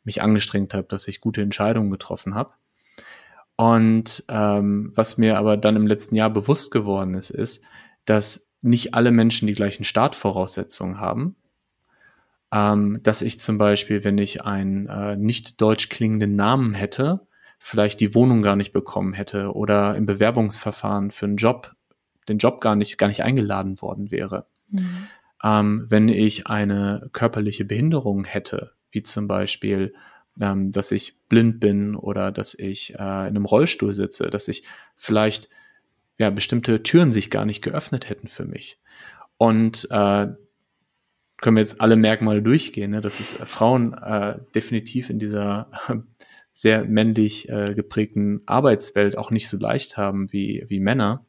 [0.05, 2.55] mich angestrengt habe, dass ich gute Entscheidungen getroffen habe.
[3.57, 7.63] Und ähm, was mir aber dann im letzten Jahr bewusst geworden ist, ist,
[8.05, 11.37] dass nicht alle Menschen die gleichen Startvoraussetzungen haben
[12.53, 17.27] ähm, dass ich zum Beispiel, wenn ich einen äh, nicht deutsch klingenden Namen hätte,
[17.59, 21.75] vielleicht die Wohnung gar nicht bekommen hätte oder im Bewerbungsverfahren für einen Job
[22.29, 24.47] den Job gar nicht gar nicht eingeladen worden wäre.
[24.69, 25.09] Mhm.
[25.43, 29.95] Ähm, wenn ich eine körperliche Behinderung hätte, wie zum Beispiel
[30.41, 34.65] ähm, dass ich blind bin oder dass ich äh, in einem Rollstuhl sitze, dass ich
[34.97, 35.49] vielleicht
[36.19, 38.79] ja bestimmte Türen sich gar nicht geöffnet hätten für mich.
[39.37, 40.29] Und äh,
[41.43, 43.03] können wir jetzt alle Merkmale durchgehen, ne?
[43.03, 45.71] dass es äh, Frauen äh, definitiv in dieser
[46.53, 51.27] sehr männlich äh, geprägten Arbeitswelt auch nicht so leicht haben wie, wie Männer.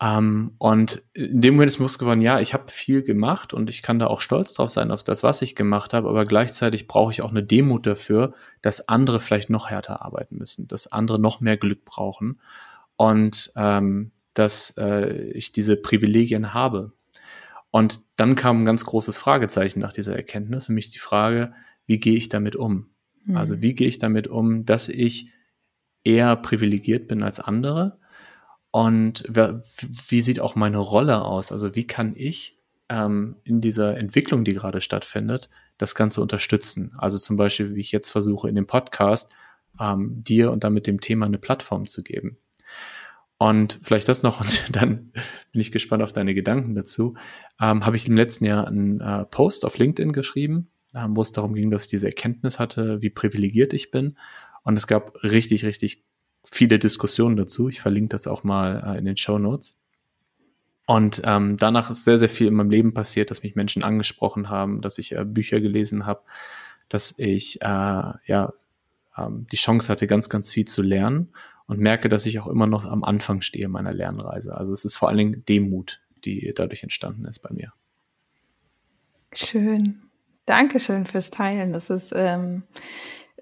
[0.00, 3.68] Ähm, und in dem Moment ist mir bewusst geworden, ja, ich habe viel gemacht und
[3.70, 6.86] ich kann da auch stolz drauf sein, auf das, was ich gemacht habe, aber gleichzeitig
[6.86, 11.18] brauche ich auch eine Demut dafür, dass andere vielleicht noch härter arbeiten müssen, dass andere
[11.18, 12.40] noch mehr Glück brauchen
[12.96, 16.92] und ähm, dass äh, ich diese Privilegien habe.
[17.70, 21.52] Und dann kam ein ganz großes Fragezeichen nach dieser Erkenntnis, nämlich die Frage,
[21.86, 22.90] wie gehe ich damit um?
[23.24, 23.36] Mhm.
[23.36, 25.30] Also wie gehe ich damit um, dass ich
[26.04, 27.98] eher privilegiert bin als andere?
[28.70, 29.24] Und
[30.08, 31.52] wie sieht auch meine Rolle aus?
[31.52, 36.94] Also wie kann ich ähm, in dieser Entwicklung, die gerade stattfindet, das Ganze unterstützen?
[36.98, 39.32] Also zum Beispiel, wie ich jetzt versuche, in dem Podcast
[39.80, 42.38] ähm, dir und damit dem Thema eine Plattform zu geben.
[43.38, 45.12] Und vielleicht das noch, und dann
[45.52, 47.14] bin ich gespannt auf deine Gedanken dazu.
[47.60, 51.32] Ähm, Habe ich im letzten Jahr einen äh, Post auf LinkedIn geschrieben, ähm, wo es
[51.32, 54.16] darum ging, dass ich diese Erkenntnis hatte, wie privilegiert ich bin.
[54.64, 56.04] Und es gab richtig, richtig
[56.44, 57.68] viele Diskussionen dazu.
[57.68, 59.78] Ich verlinke das auch mal äh, in den Show Notes.
[60.86, 64.48] Und ähm, danach ist sehr, sehr viel in meinem Leben passiert, dass mich Menschen angesprochen
[64.48, 66.22] haben, dass ich äh, Bücher gelesen habe,
[66.88, 68.52] dass ich äh, ja
[69.16, 71.28] ähm, die Chance hatte, ganz, ganz viel zu lernen
[71.68, 74.56] und merke, dass ich auch immer noch am Anfang stehe meiner Lernreise.
[74.56, 77.72] Also es ist vor allen Dingen Demut, die dadurch entstanden ist bei mir.
[79.32, 80.02] Schön.
[80.46, 81.74] Dankeschön fürs Teilen.
[81.74, 82.62] Das ist, ähm,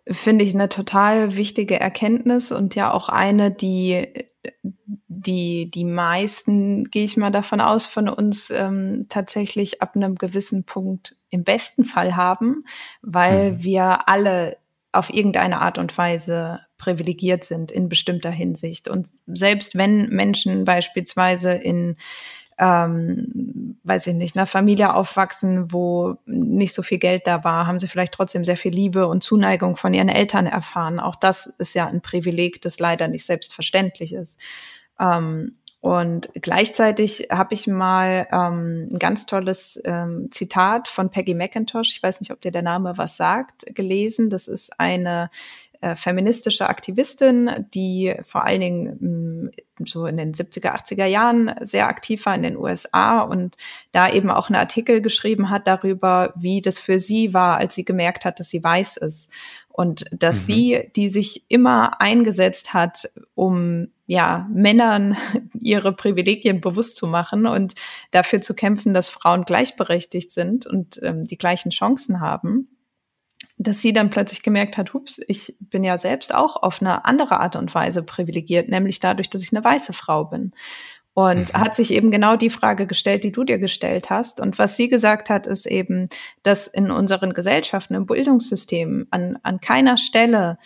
[0.09, 4.09] finde ich, eine total wichtige Erkenntnis und ja auch eine, die
[5.09, 10.65] die die meisten, gehe ich mal davon aus, von uns ähm, tatsächlich ab einem gewissen
[10.65, 12.65] Punkt im besten Fall haben,
[13.03, 13.63] weil mhm.
[13.63, 14.59] wir alle
[14.97, 18.89] auf irgendeine Art und Weise privilegiert sind in bestimmter Hinsicht.
[18.89, 21.97] Und selbst wenn Menschen beispielsweise in
[22.59, 27.79] ähm, weiß ich nicht, einer Familie aufwachsen, wo nicht so viel Geld da war, haben
[27.79, 30.99] sie vielleicht trotzdem sehr viel Liebe und Zuneigung von ihren Eltern erfahren.
[30.99, 34.41] Auch das ist ja ein Privileg, das leider nicht selbstverständlich ist.
[34.99, 41.93] Ähm, und gleichzeitig habe ich mal ähm, ein ganz tolles ähm, Zitat von Peggy McIntosh,
[41.93, 44.29] ich weiß nicht, ob dir der Name was sagt, gelesen.
[44.29, 45.31] Das ist eine
[45.81, 51.55] äh, feministische Aktivistin, die vor allen Dingen mh, mm, so in den 70er, 80er Jahren
[51.61, 53.57] sehr aktiv war in den USA und
[53.93, 57.85] da eben auch einen Artikel geschrieben hat darüber, wie das für sie war, als sie
[57.85, 59.31] gemerkt hat, dass sie weiß ist.
[59.77, 60.53] Und dass mhm.
[60.53, 65.19] sie, die sich immer eingesetzt hat, um ja, Männern
[65.53, 67.75] ihre Privilegien bewusst zu machen und
[68.11, 72.69] dafür zu kämpfen, dass Frauen gleichberechtigt sind und ähm, die gleichen Chancen haben,
[73.59, 77.41] dass sie dann plötzlich gemerkt hat, hups, ich bin ja selbst auch auf eine andere
[77.41, 80.53] Art und Weise privilegiert, nämlich dadurch, dass ich eine weiße Frau bin.
[81.19, 81.59] Und mhm.
[81.59, 84.39] hat sich eben genau die Frage gestellt, die du dir gestellt hast.
[84.39, 86.11] Und was sie gesagt hat, ist eben,
[86.43, 90.59] dass in unseren Gesellschaften, im Bildungssystem an, an keiner Stelle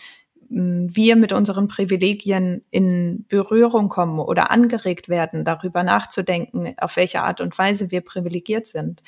[0.48, 7.40] wir mit unseren Privilegien in Berührung kommen oder angeregt werden, darüber nachzudenken, auf welche Art
[7.40, 9.04] und Weise wir privilegiert sind.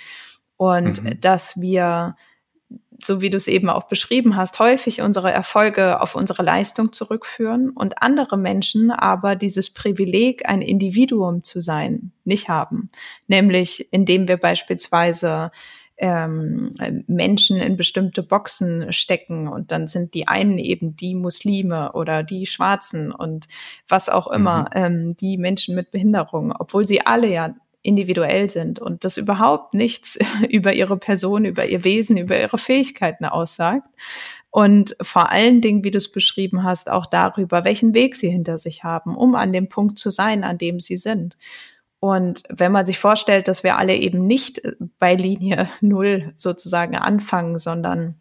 [0.57, 1.20] Und mhm.
[1.20, 2.14] dass wir,
[3.05, 7.71] so wie du es eben auch beschrieben hast, häufig unsere Erfolge auf unsere Leistung zurückführen
[7.71, 12.91] und andere Menschen aber dieses Privileg, ein Individuum zu sein, nicht haben.
[13.27, 15.51] Nämlich indem wir beispielsweise
[15.99, 16.75] ähm,
[17.07, 22.47] Menschen in bestimmte Boxen stecken und dann sind die einen eben die Muslime oder die
[22.47, 23.47] Schwarzen und
[23.88, 24.67] was auch immer, mhm.
[24.75, 30.18] ähm, die Menschen mit Behinderung, obwohl sie alle ja individuell sind und das überhaupt nichts
[30.49, 33.87] über ihre Person, über ihr Wesen, über ihre Fähigkeiten aussagt.
[34.51, 38.59] Und vor allen Dingen, wie du es beschrieben hast, auch darüber, welchen Weg sie hinter
[38.59, 41.37] sich haben, um an dem Punkt zu sein, an dem sie sind.
[42.01, 46.97] Und wenn man sich vorstellt, dass wir alle eben nicht äh, bei Linie Null sozusagen
[46.97, 48.16] anfangen, sondern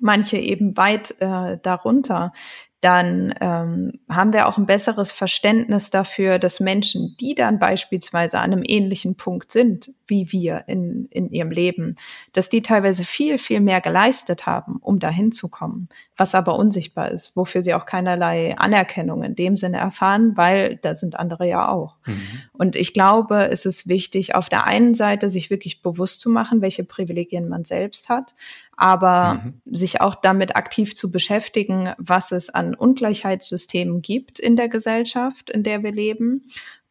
[0.00, 2.32] manche eben weit äh, darunter,
[2.80, 8.52] dann ähm, haben wir auch ein besseres Verständnis dafür, dass Menschen, die dann beispielsweise an
[8.52, 11.96] einem ähnlichen Punkt sind wie wir in, in ihrem Leben,
[12.32, 17.10] dass die teilweise viel, viel mehr geleistet haben, um dahin zu kommen, was aber unsichtbar
[17.10, 21.68] ist, wofür sie auch keinerlei Anerkennung in dem Sinne erfahren, weil da sind andere ja
[21.68, 21.96] auch.
[22.06, 22.20] Mhm.
[22.52, 26.60] Und ich glaube, es ist wichtig, auf der einen Seite sich wirklich bewusst zu machen,
[26.60, 28.34] welche Privilegien man selbst hat,
[28.76, 29.60] aber mhm.
[29.64, 35.62] sich auch damit aktiv zu beschäftigen, was es an Ungleichheitssystemen gibt in der Gesellschaft, in
[35.62, 36.46] der wir leben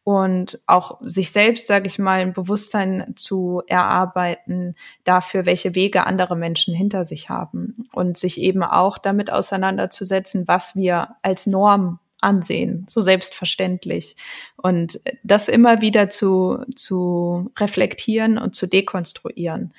[0.06, 6.36] und auch sich selbst, sage ich mal, ein Bewusstsein zu erarbeiten dafür, welche Wege andere
[6.36, 12.86] Menschen hinter sich haben und sich eben auch damit auseinanderzusetzen, was wir als Norm ansehen,
[12.88, 14.14] so selbstverständlich.
[14.56, 19.74] Und das immer wieder zu, zu reflektieren und zu dekonstruieren.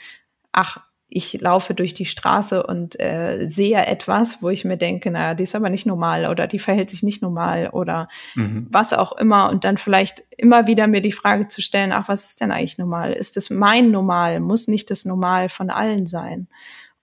[0.51, 5.35] Ach, ich laufe durch die Straße und äh, sehe etwas, wo ich mir denke, naja,
[5.35, 8.67] die ist aber nicht normal oder die verhält sich nicht normal oder mhm.
[8.69, 9.49] was auch immer.
[9.49, 12.77] Und dann vielleicht immer wieder mir die Frage zu stellen, ach, was ist denn eigentlich
[12.77, 13.13] normal?
[13.13, 14.41] Ist es mein Normal?
[14.41, 16.49] Muss nicht das Normal von allen sein?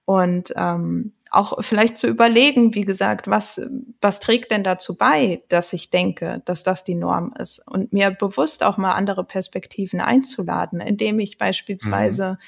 [0.04, 3.58] Und ähm, auch vielleicht zu überlegen, wie gesagt, was,
[4.02, 8.10] was trägt denn dazu bei, dass ich denke, dass das die Norm ist und mir
[8.10, 12.38] bewusst auch mal andere Perspektiven einzuladen, indem ich beispielsweise mhm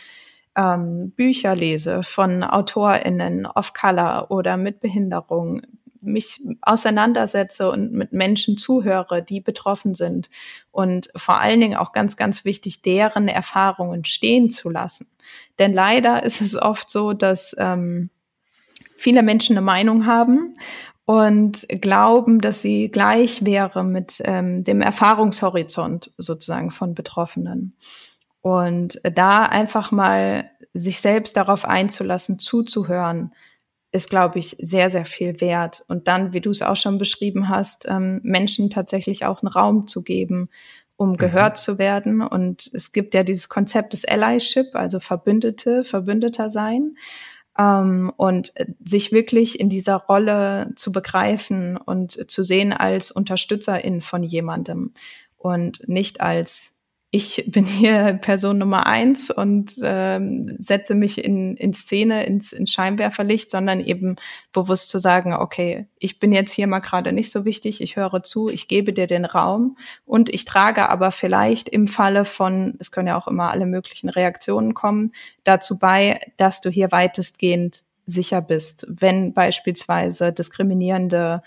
[0.56, 5.62] ähm, Bücher lese von AutorInnen of Color oder mit Behinderung,
[6.00, 10.30] mich auseinandersetze und mit Menschen zuhöre, die betroffen sind
[10.70, 15.08] und vor allen Dingen auch ganz, ganz wichtig, deren Erfahrungen stehen zu lassen.
[15.58, 18.10] Denn leider ist es oft so, dass ähm,
[18.96, 20.56] viele Menschen eine Meinung haben
[21.04, 27.76] und glauben, dass sie gleich wäre mit ähm, dem Erfahrungshorizont sozusagen von Betroffenen.
[28.46, 33.34] Und da einfach mal sich selbst darauf einzulassen, zuzuhören,
[33.90, 35.84] ist, glaube ich, sehr, sehr viel wert.
[35.88, 39.88] Und dann, wie du es auch schon beschrieben hast, ähm, Menschen tatsächlich auch einen Raum
[39.88, 40.48] zu geben,
[40.94, 41.16] um mhm.
[41.16, 42.22] gehört zu werden.
[42.22, 46.94] Und es gibt ja dieses Konzept des Allyship, also Verbündete, Verbündeter sein.
[47.58, 48.52] Ähm, und
[48.84, 54.92] sich wirklich in dieser Rolle zu begreifen und zu sehen als Unterstützerin von jemandem
[55.36, 56.75] und nicht als
[57.16, 62.70] ich bin hier Person Nummer eins und ähm, setze mich in, in Szene, ins, ins
[62.70, 64.16] Scheinwerferlicht, sondern eben
[64.52, 68.22] bewusst zu sagen, okay, ich bin jetzt hier mal gerade nicht so wichtig, ich höre
[68.22, 72.90] zu, ich gebe dir den Raum und ich trage aber vielleicht im Falle von, es
[72.90, 78.42] können ja auch immer alle möglichen Reaktionen kommen, dazu bei, dass du hier weitestgehend sicher
[78.42, 81.42] bist, wenn beispielsweise diskriminierende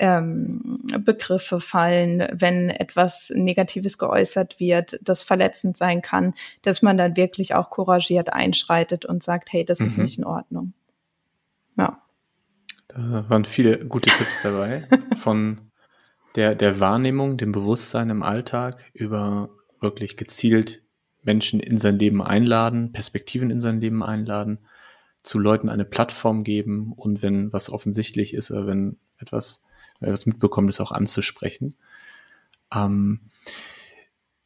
[0.00, 7.16] ähm, Begriffe fallen, wenn etwas Negatives geäußert wird, das verletzend sein kann, dass man dann
[7.16, 9.86] wirklich auch couragiert einschreitet und sagt, hey, das mhm.
[9.86, 10.72] ist nicht in Ordnung.
[11.76, 12.02] Ja.
[12.88, 14.88] Da waren viele gute Tipps dabei.
[15.16, 15.60] Von
[16.34, 20.82] der, der Wahrnehmung, dem Bewusstsein im Alltag über wirklich gezielt
[21.22, 24.60] Menschen in sein Leben einladen, Perspektiven in sein Leben einladen,
[25.22, 29.62] zu Leuten eine Plattform geben und wenn was offensichtlich ist oder wenn etwas
[30.26, 31.76] mitbekommen, das auch anzusprechen.
[32.74, 33.20] Ähm,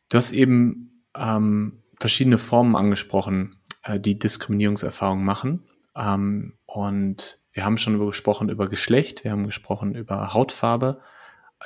[0.09, 5.63] du hast eben ähm, verschiedene Formen angesprochen, äh, die Diskriminierungserfahrungen machen.
[5.97, 11.01] Ähm, und wir haben schon über gesprochen über Geschlecht, wir haben gesprochen über Hautfarbe.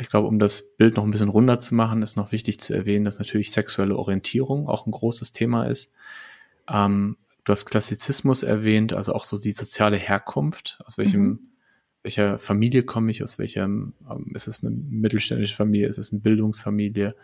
[0.01, 2.75] Ich glaube, um das Bild noch ein bisschen runder zu machen, ist noch wichtig zu
[2.75, 5.91] erwähnen, dass natürlich sexuelle Orientierung auch ein großes Thema ist.
[6.69, 11.48] Ähm, du hast Klassizismus erwähnt, also auch so die soziale Herkunft, aus welchem mhm
[12.09, 16.23] welcher Familie komme ich, aus welchem, ähm, ist es eine mittelständische Familie, ist es eine
[16.23, 17.15] Bildungsfamilie.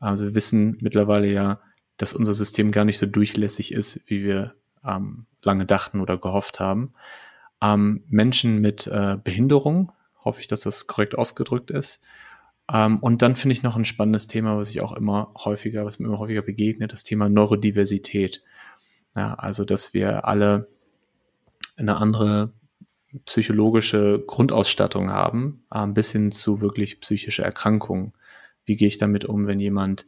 [0.00, 1.60] Also wir wissen mittlerweile ja,
[1.96, 6.58] dass unser System gar nicht so durchlässig ist, wie wir ähm, lange dachten oder gehofft
[6.58, 6.92] haben.
[7.62, 9.92] Ähm, Menschen mit äh, Behinderung,
[10.24, 12.00] hoffe ich, dass das korrekt ausgedrückt ist.
[12.68, 16.00] Ähm, und dann finde ich noch ein spannendes Thema, was ich auch immer häufiger, was
[16.00, 18.42] mir immer häufiger begegnet, das Thema Neurodiversität.
[19.14, 20.66] Ja, also, dass wir alle
[21.76, 22.52] eine andere
[23.24, 28.12] psychologische Grundausstattung haben, äh, bis hin zu wirklich psychische Erkrankungen.
[28.64, 30.06] Wie gehe ich damit um, wenn jemand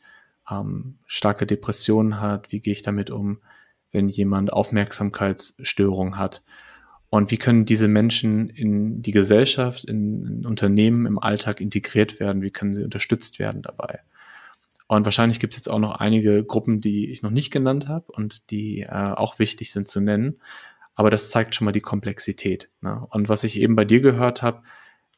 [0.50, 2.52] ähm, starke Depressionen hat?
[2.52, 3.38] Wie gehe ich damit um,
[3.92, 6.42] wenn jemand Aufmerksamkeitsstörungen hat?
[7.10, 12.42] Und wie können diese Menschen in die Gesellschaft, in, in Unternehmen, im Alltag integriert werden?
[12.42, 14.00] Wie können sie unterstützt werden dabei?
[14.88, 18.10] Und wahrscheinlich gibt es jetzt auch noch einige Gruppen, die ich noch nicht genannt habe
[18.10, 20.40] und die äh, auch wichtig sind zu nennen.
[20.98, 22.70] Aber das zeigt schon mal die Komplexität.
[22.80, 23.06] Ne?
[23.10, 24.64] Und was ich eben bei dir gehört habe,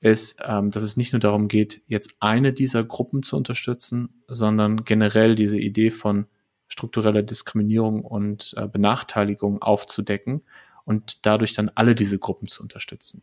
[0.02, 4.84] ist, ähm, dass es nicht nur darum geht, jetzt eine dieser Gruppen zu unterstützen, sondern
[4.84, 6.26] generell diese Idee von
[6.68, 10.42] struktureller Diskriminierung und äh, Benachteiligung aufzudecken
[10.84, 13.22] und dadurch dann alle diese Gruppen zu unterstützen.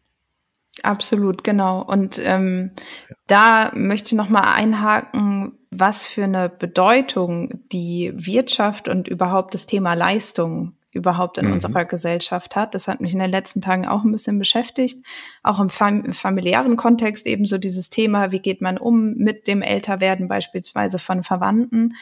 [0.82, 1.84] Absolut, genau.
[1.84, 2.72] Und ähm,
[3.08, 3.16] ja.
[3.28, 9.94] da möchte ich nochmal einhaken, was für eine Bedeutung die Wirtschaft und überhaupt das Thema
[9.94, 11.54] Leistung überhaupt in mhm.
[11.54, 12.74] unserer Gesellschaft hat.
[12.74, 15.06] Das hat mich in den letzten Tagen auch ein bisschen beschäftigt.
[15.44, 19.62] Auch im, fam im familiären Kontext ebenso dieses Thema, wie geht man um mit dem
[19.62, 21.96] Älterwerden beispielsweise von Verwandten.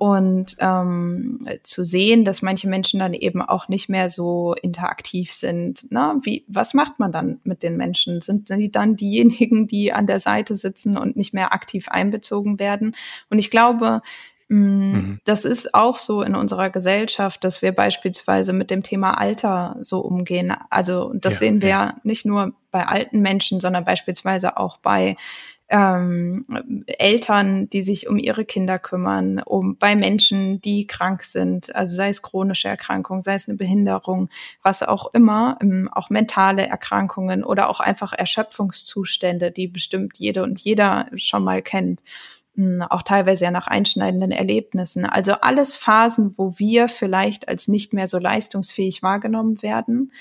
[0.00, 5.90] Und ähm, zu sehen, dass manche Menschen dann eben auch nicht mehr so interaktiv sind.
[5.90, 6.20] Ne?
[6.22, 8.20] Wie, was macht man dann mit den Menschen?
[8.20, 12.94] Sind die dann diejenigen, die an der Seite sitzen und nicht mehr aktiv einbezogen werden?
[13.28, 14.02] Und ich glaube,
[14.48, 15.20] mhm.
[15.24, 20.00] Das ist auch so in unserer Gesellschaft, dass wir beispielsweise mit dem Thema Alter so
[20.00, 20.54] umgehen.
[20.70, 21.94] Also das ja, sehen wir ja.
[22.02, 25.16] nicht nur bei alten Menschen, sondern beispielsweise auch bei
[25.70, 26.44] ähm,
[26.86, 32.08] Eltern, die sich um ihre Kinder kümmern, um bei Menschen, die krank sind, also sei
[32.08, 34.30] es chronische Erkrankung, sei es eine Behinderung,
[34.62, 40.58] was auch immer, ähm, auch mentale Erkrankungen oder auch einfach Erschöpfungszustände, die bestimmt jede und
[40.60, 42.02] jeder schon mal kennt
[42.88, 45.04] auch teilweise ja nach einschneidenden Erlebnissen.
[45.06, 50.12] Also alles Phasen, wo wir vielleicht als nicht mehr so leistungsfähig wahrgenommen werden,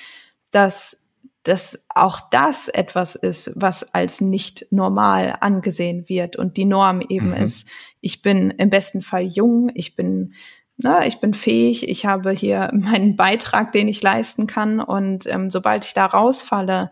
[0.51, 1.05] dass
[1.43, 7.29] dass auch das etwas ist, was als nicht normal angesehen wird und die Norm eben
[7.29, 7.43] mhm.
[7.43, 7.69] ist.
[8.01, 10.33] Ich bin im besten Fall jung, ich bin
[10.75, 15.49] ne, ich bin fähig, ich habe hier meinen Beitrag, den ich leisten kann und ähm,
[15.49, 16.91] sobald ich da rausfalle,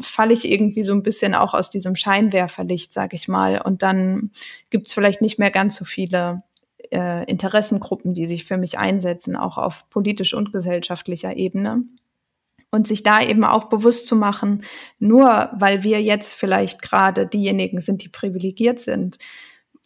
[0.00, 3.60] falle ich irgendwie so ein bisschen auch aus diesem Scheinwerferlicht, sag ich mal.
[3.60, 4.30] Und dann
[4.70, 6.42] gibt's vielleicht nicht mehr ganz so viele
[6.92, 11.82] äh, Interessengruppen, die sich für mich einsetzen, auch auf politisch und gesellschaftlicher Ebene.
[12.72, 14.62] Und sich da eben auch bewusst zu machen,
[15.00, 19.18] nur weil wir jetzt vielleicht gerade diejenigen sind, die privilegiert sind,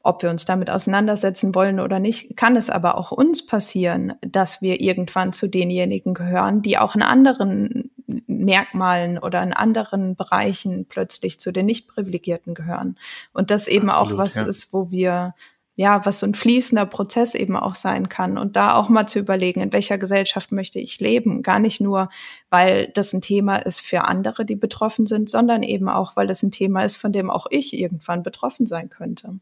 [0.03, 4.61] ob wir uns damit auseinandersetzen wollen oder nicht, kann es aber auch uns passieren, dass
[4.61, 11.41] wir irgendwann zu denjenigen gehören, die auch einen anderen Merkmalen oder in anderen Bereichen plötzlich
[11.41, 12.99] zu den Nicht-Privilegierten gehören.
[13.33, 14.45] Und das eben Absolut, auch was ja.
[14.45, 15.35] ist, wo wir
[15.77, 18.39] ja, was so ein fließender Prozess eben auch sein kann.
[18.39, 21.43] Und da auch mal zu überlegen, in welcher Gesellschaft möchte ich leben.
[21.43, 22.11] Gar nicht nur,
[22.49, 26.45] weil das ein Thema ist für andere, die betroffen sind, sondern eben auch, weil das
[26.45, 29.41] ein Thema ist, von dem auch ich irgendwann betroffen sein könnte.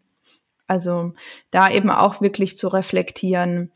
[0.66, 1.12] Also
[1.50, 3.70] da eben auch wirklich zu reflektieren,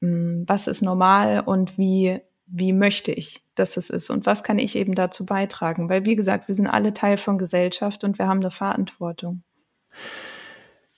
[0.00, 2.20] hm, was ist normal und wie,
[2.54, 5.88] wie möchte ich, dass es ist und was kann ich eben dazu beitragen.
[5.88, 9.42] Weil, wie gesagt, wir sind alle Teil von Gesellschaft und wir haben eine Verantwortung.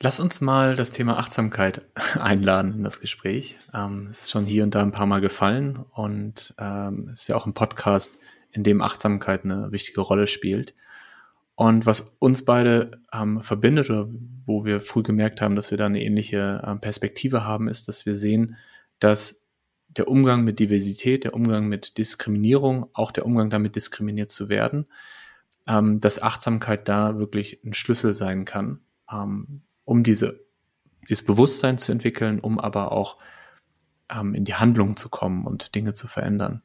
[0.01, 1.83] Lass uns mal das Thema Achtsamkeit
[2.19, 3.57] einladen in das Gespräch.
[3.73, 7.29] Ähm, es ist schon hier und da ein paar Mal gefallen und ähm, es ist
[7.29, 8.19] ja auch ein Podcast,
[8.51, 10.75] in dem Achtsamkeit eine wichtige Rolle spielt.
[11.55, 14.09] Und was uns beide ähm, verbindet oder
[14.45, 18.07] wo wir früh gemerkt haben, dass wir da eine ähnliche äh, Perspektive haben, ist, dass
[18.07, 18.57] wir sehen,
[18.99, 19.44] dass
[19.97, 24.87] der Umgang mit Diversität, der Umgang mit Diskriminierung, auch der Umgang damit diskriminiert zu werden,
[25.67, 28.81] ähm, dass Achtsamkeit da wirklich ein Schlüssel sein kann,
[29.11, 30.41] ähm, um diese,
[31.09, 33.19] dieses Bewusstsein zu entwickeln, um aber auch
[34.11, 36.63] ähm, in die Handlung zu kommen und Dinge zu verändern.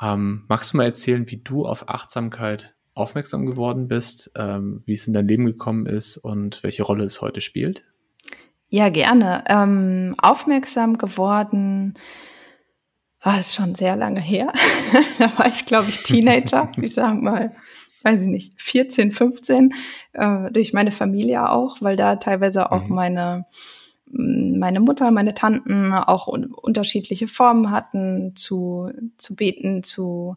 [0.00, 5.06] Ähm, magst du mal erzählen, wie du auf Achtsamkeit aufmerksam geworden bist, ähm, wie es
[5.06, 7.84] in dein Leben gekommen ist und welche Rolle es heute spielt?
[8.68, 9.44] Ja, gerne.
[9.48, 11.94] Ähm, aufmerksam geworden,
[13.22, 14.52] war ah, es schon sehr lange her.
[15.18, 17.52] da war ich, glaube ich, Teenager, ich sag mal
[18.02, 19.74] weiß ich nicht, 14, 15,
[20.12, 22.94] äh, durch meine Familie auch, weil da teilweise auch mhm.
[22.94, 23.44] meine
[24.10, 30.36] meine Mutter, meine Tanten auch un unterschiedliche Formen hatten zu, zu beten, zu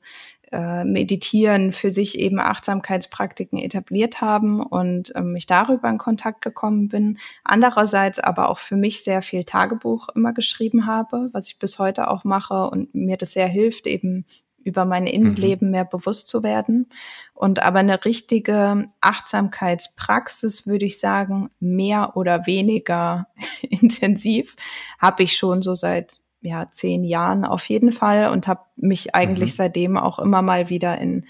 [0.52, 6.90] äh, meditieren, für sich eben Achtsamkeitspraktiken etabliert haben und ähm, ich darüber in Kontakt gekommen
[6.90, 7.18] bin.
[7.44, 12.10] Andererseits aber auch für mich sehr viel Tagebuch immer geschrieben habe, was ich bis heute
[12.10, 14.26] auch mache und mir das sehr hilft, eben
[14.64, 15.72] über mein Innenleben mhm.
[15.72, 16.88] mehr bewusst zu werden.
[17.34, 23.28] Und aber eine richtige Achtsamkeitspraxis, würde ich sagen, mehr oder weniger
[23.62, 24.56] intensiv,
[25.00, 29.52] habe ich schon so seit ja, zehn Jahren auf jeden Fall und habe mich eigentlich
[29.52, 29.56] mhm.
[29.56, 31.26] seitdem auch immer mal wieder in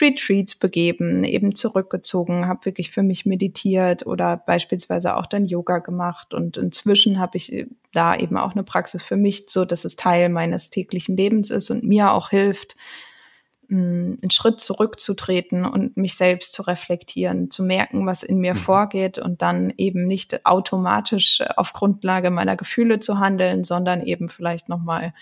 [0.00, 6.34] Retreats begeben, eben zurückgezogen, habe wirklich für mich meditiert oder beispielsweise auch dann Yoga gemacht
[6.34, 9.96] und inzwischen habe ich äh, da eben auch eine Praxis für mich, so dass es
[9.96, 12.76] Teil meines täglichen Lebens ist und mir auch hilft,
[13.70, 18.58] einen Schritt zurückzutreten und mich selbst zu reflektieren, zu merken, was in mir mhm.
[18.58, 24.68] vorgeht und dann eben nicht automatisch auf Grundlage meiner Gefühle zu handeln, sondern eben vielleicht
[24.68, 25.14] noch mal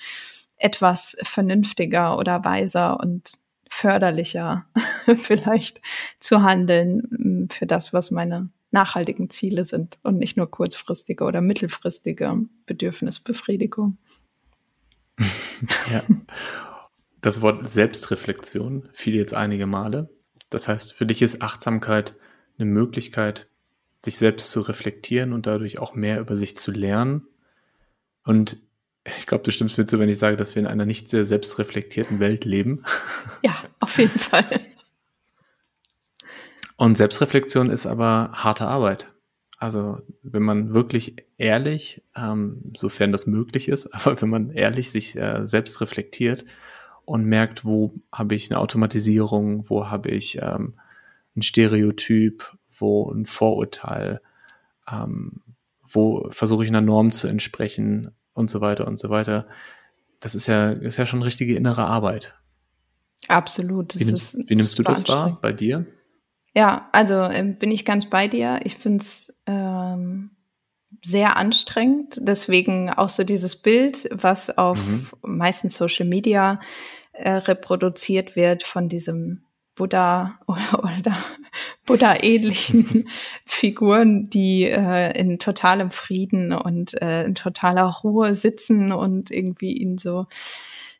[0.57, 3.33] etwas vernünftiger oder weiser und
[3.69, 4.65] förderlicher
[5.17, 5.81] vielleicht
[6.21, 11.41] zu handeln mm, für das, was meine nachhaltigen Ziele sind und nicht nur kurzfristige oder
[11.41, 13.99] mittelfristige Bedürfnisbefriedigung.
[15.93, 16.03] ja.
[17.21, 20.09] Das Wort Selbstreflexion fiel jetzt einige Male.
[20.51, 22.15] Das heißt, für dich ist Achtsamkeit
[22.59, 23.49] eine Möglichkeit,
[24.01, 27.27] sich selbst zu reflektieren und dadurch auch mehr über sich zu lernen.
[28.25, 28.59] Und
[29.17, 31.25] ich glaube, du stimmst mir zu, wenn ich sage, dass wir in einer nicht sehr
[31.25, 32.85] selbstreflektierten Welt leben.
[33.43, 34.45] Ja, auf jeden Fall.
[36.77, 39.13] Und Selbstreflexion ist aber harte Arbeit.
[39.59, 45.17] Also wenn man wirklich ehrlich, ähm, sofern das möglich ist, aber wenn man ehrlich sich
[45.17, 46.45] äh, selbst reflektiert
[47.09, 50.75] und merkt, wo habe ich eine Automatisierung, wo habe ich ähm,
[51.37, 54.21] ein Stereotyp, wo ein Vorurteil,
[54.91, 55.43] ähm,
[55.83, 59.47] wo versuche ich einer Norm zu entsprechen und so weiter und so weiter.
[60.21, 62.35] Das ist ja, ist ja schon richtige innere Arbeit.
[63.27, 63.99] Absolut.
[63.99, 65.87] Wie nimmst, ist, wie nimmst du das wahr bei dir?
[66.55, 68.61] Ja, also äh, bin ich ganz bei dir.
[68.65, 70.31] Ich finde es ähm,
[71.05, 72.19] sehr anstrengend.
[72.21, 75.07] Deswegen auch so dieses Bild, was auf mhm.
[75.23, 76.61] meistens Social Media
[77.19, 79.43] äh, reproduziert wird von diesem
[79.75, 81.17] Buddha oder, oder
[81.87, 83.09] Buddha-ähnlichen
[83.47, 89.99] Figuren, die äh, in totalem Frieden und äh, in totaler Ruhe sitzen und irgendwie ihnen
[89.99, 90.27] so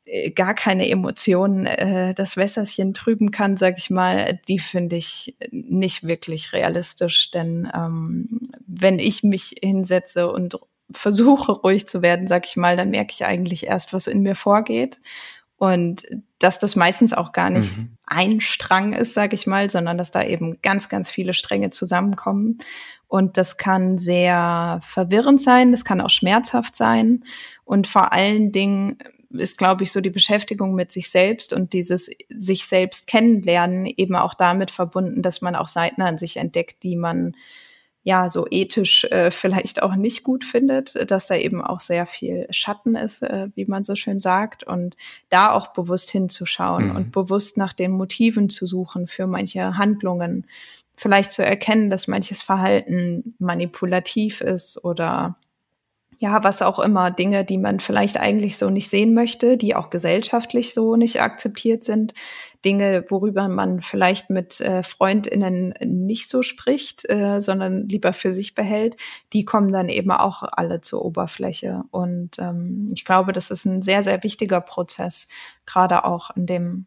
[0.05, 5.37] äh, gar keine Emotionen äh, das Wässerchen trüben kann, sag ich mal, die finde ich
[5.51, 7.31] nicht wirklich realistisch.
[7.31, 10.59] Denn ähm, wenn ich mich hinsetze und
[10.91, 14.35] versuche ruhig zu werden, sag ich mal, dann merke ich eigentlich erst, was in mir
[14.35, 14.99] vorgeht
[15.59, 16.07] und
[16.39, 17.97] dass das meistens auch gar nicht mhm.
[18.07, 22.59] ein Strang ist, sage ich mal, sondern dass da eben ganz, ganz viele Stränge zusammenkommen.
[23.09, 27.25] Und das kann sehr verwirrend sein, das kann auch schmerzhaft sein.
[27.65, 28.99] Und vor allen Dingen
[29.31, 34.15] ist, glaube ich, so die Beschäftigung mit sich selbst und dieses sich selbst kennenlernen eben
[34.15, 37.35] auch damit verbunden, dass man auch Seiten an sich entdeckt, die man
[38.09, 42.47] ja so ethisch äh, vielleicht auch nicht gut findet, dass da eben auch sehr viel
[42.49, 44.97] Schatten ist, äh, wie man so schön sagt, und
[45.29, 46.97] da auch bewusst hinzuschauen mhm.
[46.97, 50.47] und bewusst nach den Motiven zu suchen für manche Handlungen,
[50.97, 55.37] vielleicht zu erkennen, dass manches Verhalten manipulativ ist oder
[56.21, 59.89] ja, was auch immer, Dinge, die man vielleicht eigentlich so nicht sehen möchte, die auch
[59.89, 62.13] gesellschaftlich so nicht akzeptiert sind,
[62.65, 68.57] Dinge, worüber man vielleicht mit äh, Freundinnen nicht so spricht, äh, sondern lieber für sich
[68.57, 68.97] behält,
[69.33, 71.85] die kommen dann eben auch alle zur Oberfläche.
[71.93, 75.29] Und ähm, ich glaube, das ist ein sehr, sehr wichtiger Prozess,
[75.67, 76.87] gerade auch in dem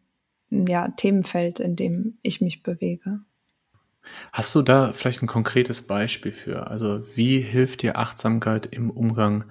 [0.50, 3.20] ja, Themenfeld, in dem ich mich bewege.
[4.32, 6.68] Hast du da vielleicht ein konkretes Beispiel für?
[6.68, 9.44] Also wie hilft dir Achtsamkeit im Umgang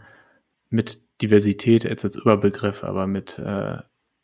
[0.69, 3.77] mit Diversität jetzt als Überbegriff, aber mit äh,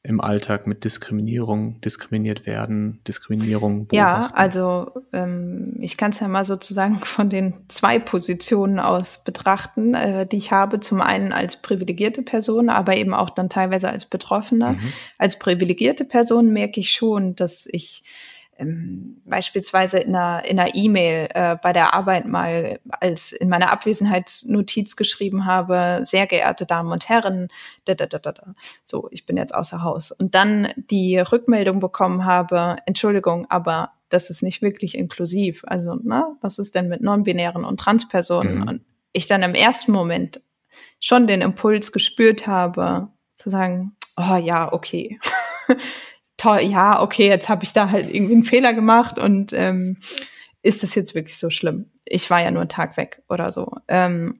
[0.07, 3.95] im Alltag mit Diskriminierung, diskriminiert werden, Diskriminierung beobachten?
[3.95, 9.93] Ja, also ähm, ich kann es ja mal sozusagen von den zwei Positionen aus betrachten,
[9.93, 10.79] äh, die ich habe.
[10.79, 14.73] Zum einen als privilegierte Person, aber eben auch dann teilweise als Betroffene.
[14.73, 14.93] Mhm.
[15.17, 18.03] Als privilegierte Person merke ich schon, dass ich
[18.57, 23.71] ähm, beispielsweise in einer in einer E-Mail äh, bei der Arbeit mal als in meiner
[23.71, 27.49] Abwesenheitsnotiz geschrieben habe, sehr geehrte Damen und Herren,
[27.85, 28.53] da, da, da, da, da.
[28.83, 30.11] so, ich bin jetzt außer Haus.
[30.11, 35.63] Und dann die Rückmeldung bekommen habe, Entschuldigung, aber das ist nicht wirklich inklusiv.
[35.67, 38.59] Also, ne, was ist denn mit non-binären und Transpersonen?
[38.59, 38.67] Mhm.
[38.67, 40.41] Und ich dann im ersten Moment
[40.99, 45.19] schon den Impuls gespürt habe, zu sagen, oh ja, okay.
[46.37, 49.97] toll, ja, okay, jetzt habe ich da halt irgendwie einen Fehler gemacht und ähm,
[50.61, 51.91] ist es jetzt wirklich so schlimm?
[52.05, 53.75] Ich war ja nur einen Tag weg oder so.
[53.87, 54.33] Ähm,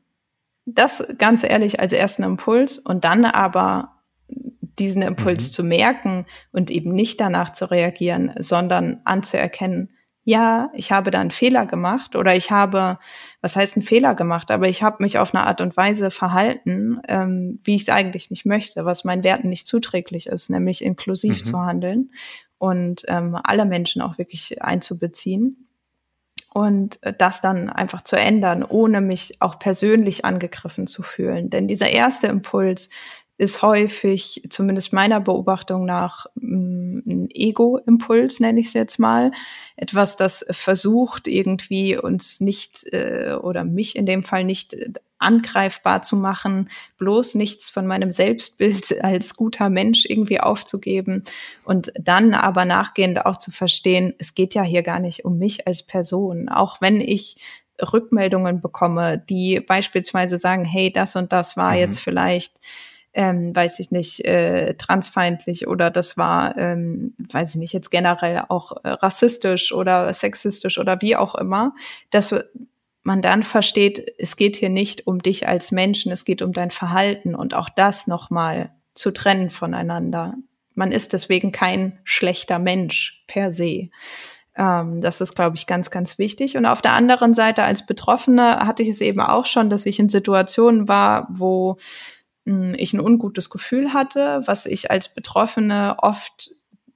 [0.66, 3.93] das ganz ehrlich als ersten Impuls und dann aber
[4.28, 5.52] diesen Impuls mhm.
[5.52, 9.89] zu merken und eben nicht danach zu reagieren, sondern anzuerkennen,
[10.28, 13.00] ja, ich habe da einen Fehler gemacht oder ich habe,
[13.40, 17.00] was heißt einen Fehler gemacht, aber ich habe mich auf eine Art und Weise verhalten,
[17.08, 21.38] ähm, wie ich es eigentlich nicht möchte, was meinen Werten nicht zuträglich ist, nämlich inklusiv
[21.38, 21.44] mhm.
[21.46, 22.12] zu handeln
[22.58, 25.70] und ähm, alle Menschen auch wirklich einzubeziehen
[26.54, 31.50] und das dann einfach zu ändern, ohne mich auch persönlich angegriffen zu fühlen.
[31.50, 32.90] Denn dieser erste Impuls,
[33.38, 39.32] ist häufig, zumindest meiner Beobachtung nach, mm, ein Ego-Impuls, nenne ich es jetzt mal.
[39.76, 46.02] Etwas, das versucht, irgendwie uns nicht äh, oder mich in dem Fall nicht äh, angreifbar
[46.02, 51.24] zu machen, bloß nichts von meinem Selbstbild als guter Mensch irgendwie aufzugeben
[51.64, 55.68] und dann aber nachgehend auch zu verstehen, es geht ja hier gar nicht um mich
[55.68, 57.38] als Person, auch wenn ich
[57.94, 61.80] Rückmeldungen bekomme, die beispielsweise sagen, hey, das und das war mhm.
[61.80, 62.54] jetzt vielleicht
[63.18, 68.43] ähm, weiß ich nicht, äh, transfeindlich oder das war, ähm, weiß ich nicht, jetzt generell
[68.47, 71.74] auch äh, rassistisch oder sexistisch oder wie auch immer,
[72.11, 72.36] dass
[73.01, 76.70] man dann versteht, es geht hier nicht um dich als Menschen, es geht um dein
[76.70, 80.36] Verhalten und auch das nochmal zu trennen voneinander.
[80.76, 83.89] Man ist deswegen kein schlechter Mensch per se.
[84.55, 86.55] Ähm, das ist, glaube ich, ganz, ganz wichtig.
[86.55, 89.97] Und auf der anderen Seite als Betroffene hatte ich es eben auch schon, dass ich
[89.97, 91.78] in Situationen war, wo
[92.78, 96.52] ich ein ungutes Gefühl hatte, was ich als Betroffene oft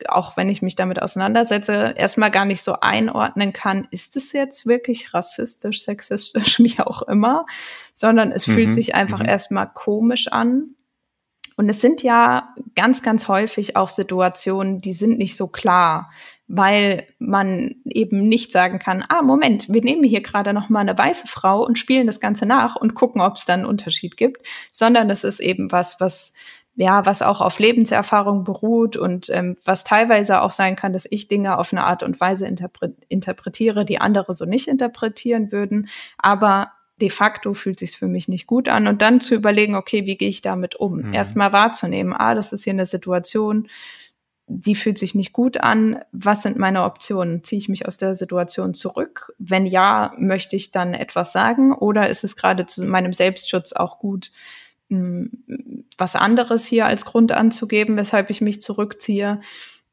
[0.10, 4.66] auch wenn ich mich damit auseinandersetze, erstmal gar nicht so einordnen kann, ist es jetzt
[4.66, 7.46] wirklich rassistisch, sexistisch, wie auch immer,
[7.94, 8.54] sondern es mhm.
[8.54, 9.30] fühlt sich einfach mhm.
[9.30, 10.76] erstmal komisch an.
[11.62, 16.10] Und es sind ja ganz, ganz häufig auch Situationen, die sind nicht so klar
[16.54, 20.98] weil man eben nicht sagen kann, ah, Moment, wir nehmen hier gerade noch mal eine
[20.98, 24.46] weiße Frau und spielen das Ganze nach und gucken, ob es dann einen Unterschied gibt,
[24.74, 26.34] sondern das ist eben was, was
[26.76, 31.28] ja, was auch auf Lebenserfahrung beruht und ähm, was teilweise auch sein kann, dass ich
[31.28, 35.88] Dinge auf eine Art und Weise interpre interpretiere, die andere so nicht interpretieren würden.
[36.18, 36.72] Aber
[37.02, 40.18] de facto fühlt sich für mich nicht gut an und dann zu überlegen, okay, wie
[40.18, 41.02] gehe ich damit um?
[41.02, 41.14] Mhm.
[41.14, 43.68] Erstmal wahrzunehmen, ah, das ist hier eine Situation,
[44.48, 46.00] die fühlt sich nicht gut an.
[46.12, 47.44] Was sind meine Optionen?
[47.44, 49.34] Ziehe ich mich aus der Situation zurück?
[49.40, 51.74] Wenn ja, möchte ich dann etwas sagen?
[51.74, 54.32] Oder ist es gerade zu meinem Selbstschutz auch gut,
[54.90, 59.40] hm, was anderes hier als Grund anzugeben, weshalb ich mich zurückziehe?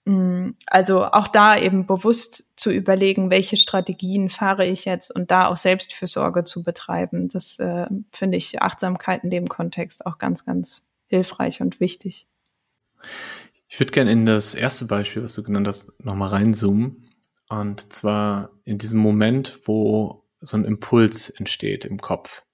[0.09, 5.49] Hm, also auch da eben bewusst zu überlegen, welche Strategien fahre ich jetzt und da
[5.49, 7.29] auch Selbstfürsorge zu betreiben.
[7.29, 12.27] Das äh, finde ich Achtsamkeit in dem Kontext auch ganz, ganz hilfreich und wichtig.
[13.69, 17.11] Ich würde gerne in das erste Beispiel, was du genannt hast, nochmal reinzoomen.
[17.51, 22.45] Und zwar in diesem Moment, wo so ein Impuls entsteht im Kopf.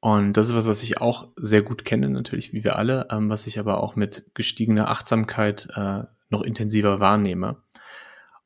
[0.00, 3.30] Und das ist was, was ich auch sehr gut kenne, natürlich, wie wir alle, ähm,
[3.30, 7.62] was ich aber auch mit gestiegener Achtsamkeit äh, noch intensiver wahrnehme.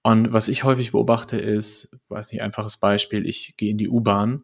[0.03, 4.43] Und was ich häufig beobachte ist, weiß nicht, einfaches Beispiel, ich gehe in die U-Bahn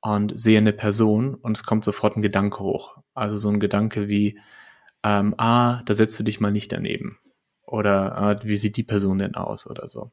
[0.00, 2.98] und sehe eine Person und es kommt sofort ein Gedanke hoch.
[3.14, 4.38] Also so ein Gedanke wie,
[5.02, 7.18] ähm, ah, da setzt du dich mal nicht daneben.
[7.66, 10.12] Oder ah, wie sieht die Person denn aus oder so.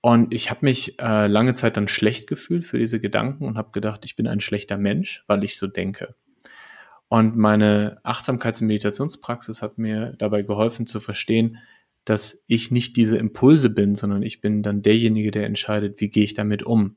[0.00, 3.72] Und ich habe mich äh, lange Zeit dann schlecht gefühlt für diese Gedanken und habe
[3.72, 6.14] gedacht, ich bin ein schlechter Mensch, weil ich so denke.
[7.08, 11.58] Und meine Achtsamkeits- und Meditationspraxis hat mir dabei geholfen zu verstehen,
[12.06, 16.24] dass ich nicht diese Impulse bin, sondern ich bin dann derjenige, der entscheidet, wie gehe
[16.24, 16.96] ich damit um.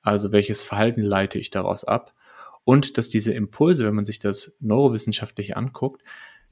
[0.00, 2.14] Also welches Verhalten leite ich daraus ab.
[2.62, 6.02] Und dass diese Impulse, wenn man sich das neurowissenschaftlich anguckt,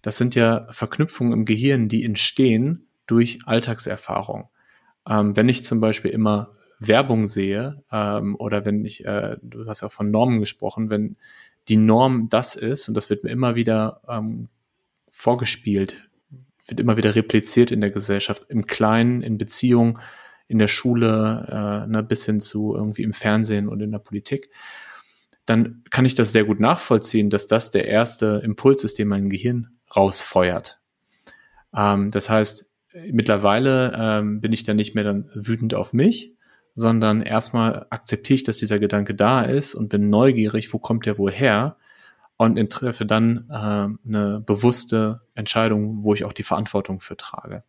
[0.02, 4.48] das sind ja Verknüpfungen im Gehirn, die entstehen durch Alltagserfahrung.
[5.08, 9.82] Ähm, wenn ich zum Beispiel immer Werbung sehe ähm, oder wenn ich, äh, du hast
[9.82, 11.16] ja auch von Normen gesprochen, wenn
[11.68, 14.48] die Norm das ist, und das wird mir immer wieder ähm,
[15.08, 16.08] vorgespielt,
[16.66, 19.98] wird immer wieder repliziert in der Gesellschaft, im Kleinen, in Beziehungen,
[20.48, 24.50] in der Schule, äh, ne, bis hin zu irgendwie im Fernsehen und in der Politik,
[25.46, 29.28] dann kann ich das sehr gut nachvollziehen, dass das der erste Impuls ist, den mein
[29.28, 30.80] Gehirn rausfeuert.
[31.74, 32.70] Ähm, das heißt,
[33.10, 36.34] mittlerweile ähm, bin ich dann nicht mehr dann wütend auf mich,
[36.74, 41.18] sondern erstmal akzeptiere ich, dass dieser Gedanke da ist und bin neugierig, wo kommt der
[41.18, 41.76] wohl her
[42.50, 47.64] und treffe dann äh, eine bewusste Entscheidung, wo ich auch die Verantwortung für trage.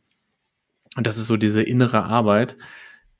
[0.95, 2.57] Und das ist so diese innere Arbeit,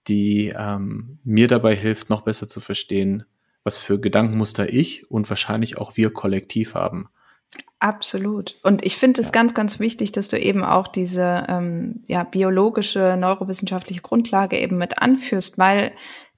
[0.08, 3.24] die ähm, mir dabei hilft, noch besser zu verstehen,
[3.64, 7.10] was für Gedankenmuster ich und wahrscheinlich auch wir kollektiv haben.
[7.80, 8.58] Absolut.
[8.64, 9.32] Und ich finde es ja.
[9.34, 15.02] ganz, ganz wichtig, dass du eben auch diese ähm, ja, biologische, neurowissenschaftliche Grundlage eben mit
[15.02, 15.92] anführst, weil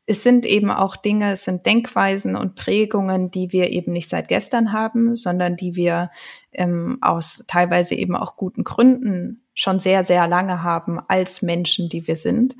[0.08, 4.28] es sind eben auch Dinge, es sind Denkweisen und Prägungen, die wir eben nicht seit
[4.28, 6.12] gestern haben, sondern die wir
[6.52, 12.08] ähm, aus teilweise eben auch guten Gründen schon sehr, sehr lange haben als Menschen, die
[12.08, 12.56] wir sind.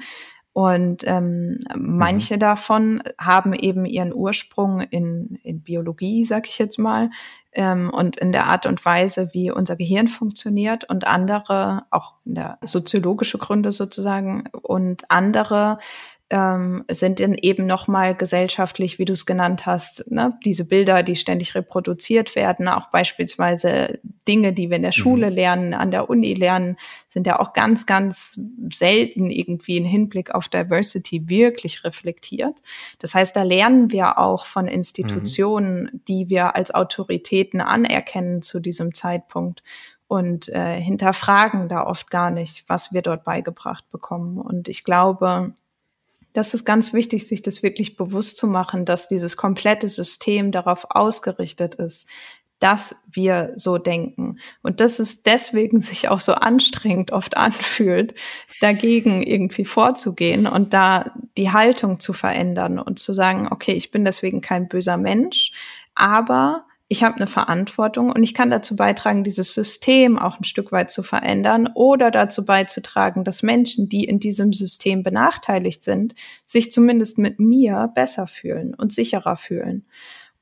[0.54, 1.98] Und ähm, mhm.
[1.98, 7.10] manche davon haben eben ihren Ursprung in, in Biologie, sag ich jetzt mal,
[7.52, 12.36] ähm, und in der Art und Weise, wie unser Gehirn funktioniert und andere, auch in
[12.36, 15.78] der soziologische Gründe sozusagen, und andere
[16.32, 20.38] ähm, sind dann eben nochmal gesellschaftlich, wie du es genannt hast, ne?
[20.44, 25.00] diese Bilder, die ständig reproduziert werden, auch beispielsweise Dinge, die wir in der mhm.
[25.00, 28.40] Schule lernen, an der Uni lernen, sind ja auch ganz, ganz
[28.72, 32.60] selten irgendwie in Hinblick auf Diversity wirklich reflektiert.
[32.98, 36.02] Das heißt, da lernen wir auch von Institutionen, mhm.
[36.08, 39.62] die wir als Autoritäten anerkennen zu diesem Zeitpunkt
[40.08, 44.40] und äh, hinterfragen da oft gar nicht, was wir dort beigebracht bekommen.
[44.40, 45.54] Und ich glaube,
[46.36, 50.86] das ist ganz wichtig, sich das wirklich bewusst zu machen, dass dieses komplette System darauf
[50.90, 52.08] ausgerichtet ist,
[52.60, 54.40] dass wir so denken.
[54.62, 58.14] Und dass es deswegen sich auch so anstrengend oft anfühlt,
[58.60, 61.06] dagegen irgendwie vorzugehen und da
[61.38, 65.54] die Haltung zu verändern und zu sagen, okay, ich bin deswegen kein böser Mensch,
[65.96, 70.72] aber ich habe eine Verantwortung und ich kann dazu beitragen, dieses System auch ein Stück
[70.72, 76.14] weit zu verändern oder dazu beizutragen, dass Menschen, die in diesem System benachteiligt sind,
[76.46, 79.88] sich zumindest mit mir besser fühlen und sicherer fühlen.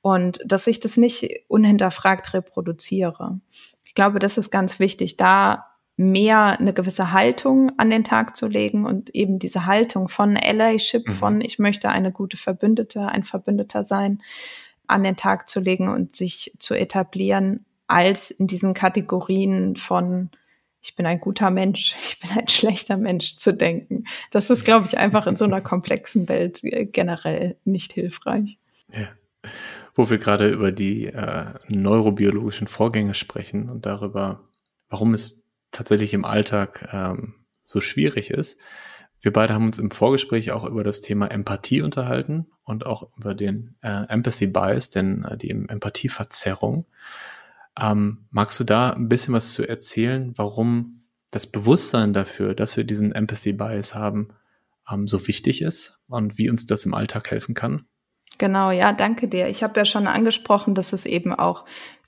[0.02, 3.40] Und dass ich das nicht unhinterfragt reproduziere.
[3.86, 8.48] Ich glaube, das ist ganz wichtig, da mehr eine gewisse Haltung an den Tag zu
[8.48, 11.12] legen und eben diese Haltung von Allyship, mhm.
[11.12, 14.22] von ich möchte eine gute Verbündete, ein Verbündeter sein,
[14.88, 20.30] an den Tag zu legen und sich zu etablieren, als in diesen Kategorien von
[20.84, 24.06] ich bin ein guter Mensch, ich bin ein schlechter Mensch zu denken.
[24.32, 28.60] Das ist, glaube ich, einfach in so einer komplexen Welt äh, generell nicht hilfreich.
[28.92, 29.10] Ja.
[29.96, 34.42] Wo wir gerade über die äh, neurobiologischen Vorgänge sprechen und darüber,
[34.90, 38.58] warum es tatsächlich im Alltag ähm, so schwierig ist,
[39.24, 43.34] wir beide haben uns im Vorgespräch auch über das Thema Empathie unterhalten und auch über
[43.34, 46.86] den äh, Empathy Bias, denn äh, die Empathieverzerrung.
[47.80, 52.84] Ähm, magst du da ein bisschen was zu erzählen, warum das Bewusstsein dafür, dass wir
[52.84, 54.28] diesen Empathy Bias haben,
[54.92, 57.86] ähm, so wichtig ist und wie uns das im Alltag helfen kann?
[58.40, 59.48] Genau, ja, danke dir.
[59.48, 61.64] Ich habe ja schon angesprochen, dass es eben auch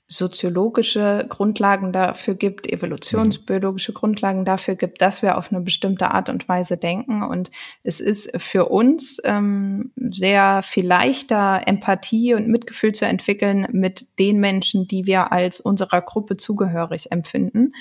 [0.08, 6.48] soziologische Grundlagen dafür gibt, evolutionsbiologische Grundlagen dafür gibt, dass wir auf eine bestimmte Art und
[6.48, 7.24] Weise denken.
[7.24, 7.50] Und
[7.82, 14.38] es ist für uns ähm, sehr viel leichter, Empathie und Mitgefühl zu entwickeln mit den
[14.38, 17.72] Menschen, die wir als unserer Gruppe zugehörig empfinden.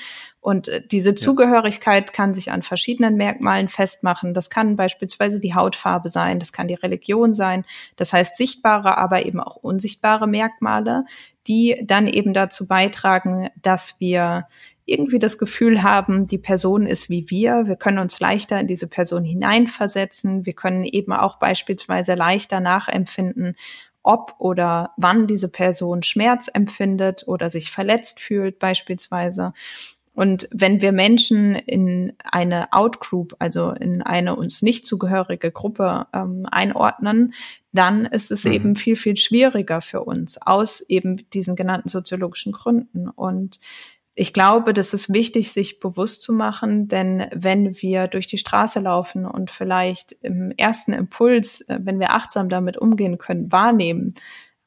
[0.45, 4.35] Und äh, diese Zugehörigkeit kann sich an verschiedenen Merkmalen festmachen.
[4.35, 7.65] Das kann beispielsweise die Hautfarbe sein, das kann die Religion sein.
[7.95, 11.05] Das heißt sichtbare, aber eben auch unsichtbare Merkmale,
[11.47, 14.47] die dann eben dazu beitragen, dass wir
[14.85, 17.63] irgendwie das Gefühl haben, die Person ist wie wir.
[17.65, 20.45] Wir können uns leichter in diese Person hineinversetzen.
[20.45, 23.55] Wir können eben auch beispielsweise leichter nachempfinden,
[24.03, 29.53] ob oder wann diese Person Schmerz empfindet oder sich verletzt fühlt beispielsweise.
[30.16, 36.45] Und wenn wir Menschen in eine Outgroup, also in eine uns nicht zugehörige Gruppe ähm,
[36.49, 37.34] einordnen,
[37.74, 38.51] dann ist es mhm.
[38.51, 43.09] eben viel, viel schwieriger für uns aus eben diesen genannten soziologischen Gründen.
[43.09, 43.59] Und
[44.18, 48.80] ich glaube, das ist wichtig, sich bewusst zu machen, denn wenn wir durch die Straße
[48.80, 54.13] laufen und vielleicht im ersten Impuls, äh, wenn wir achtsam damit umgehen können, wahrnehmen,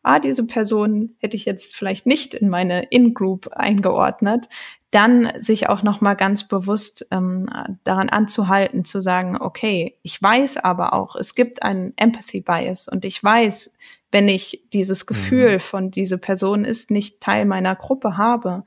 [0.09, 4.49] ah, diese Person hätte ich jetzt vielleicht nicht in meine In-Group eingeordnet,
[4.91, 7.49] dann sich auch noch mal ganz bewusst ähm,
[7.85, 13.05] daran anzuhalten, zu sagen, okay, ich weiß aber auch, es gibt einen Empathy Bias und
[13.05, 13.77] ich weiß,
[14.11, 15.61] wenn ich dieses Gefühl mhm.
[15.61, 18.65] von diese Person ist nicht Teil meiner Gruppe habe,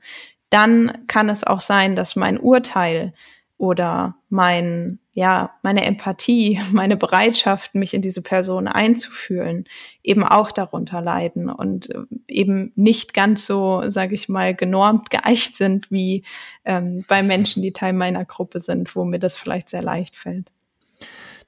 [0.50, 3.14] dann kann es auch sein, dass mein Urteil
[3.56, 9.64] oder mein, ja, meine Empathie, meine Bereitschaft, mich in diese Person einzufühlen,
[10.02, 11.98] eben auch darunter leiden und äh,
[12.28, 16.24] eben nicht ganz so, sage ich mal, genormt geeicht sind wie
[16.64, 20.50] ähm, bei Menschen, die Teil meiner Gruppe sind, wo mir das vielleicht sehr leicht fällt.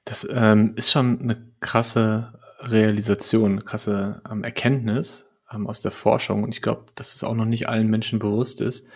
[0.05, 6.43] Das ähm, ist schon eine krasse Realisation, eine krasse ähm, Erkenntnis ähm, aus der Forschung.
[6.43, 8.87] Und ich glaube, dass es auch noch nicht allen Menschen bewusst ist,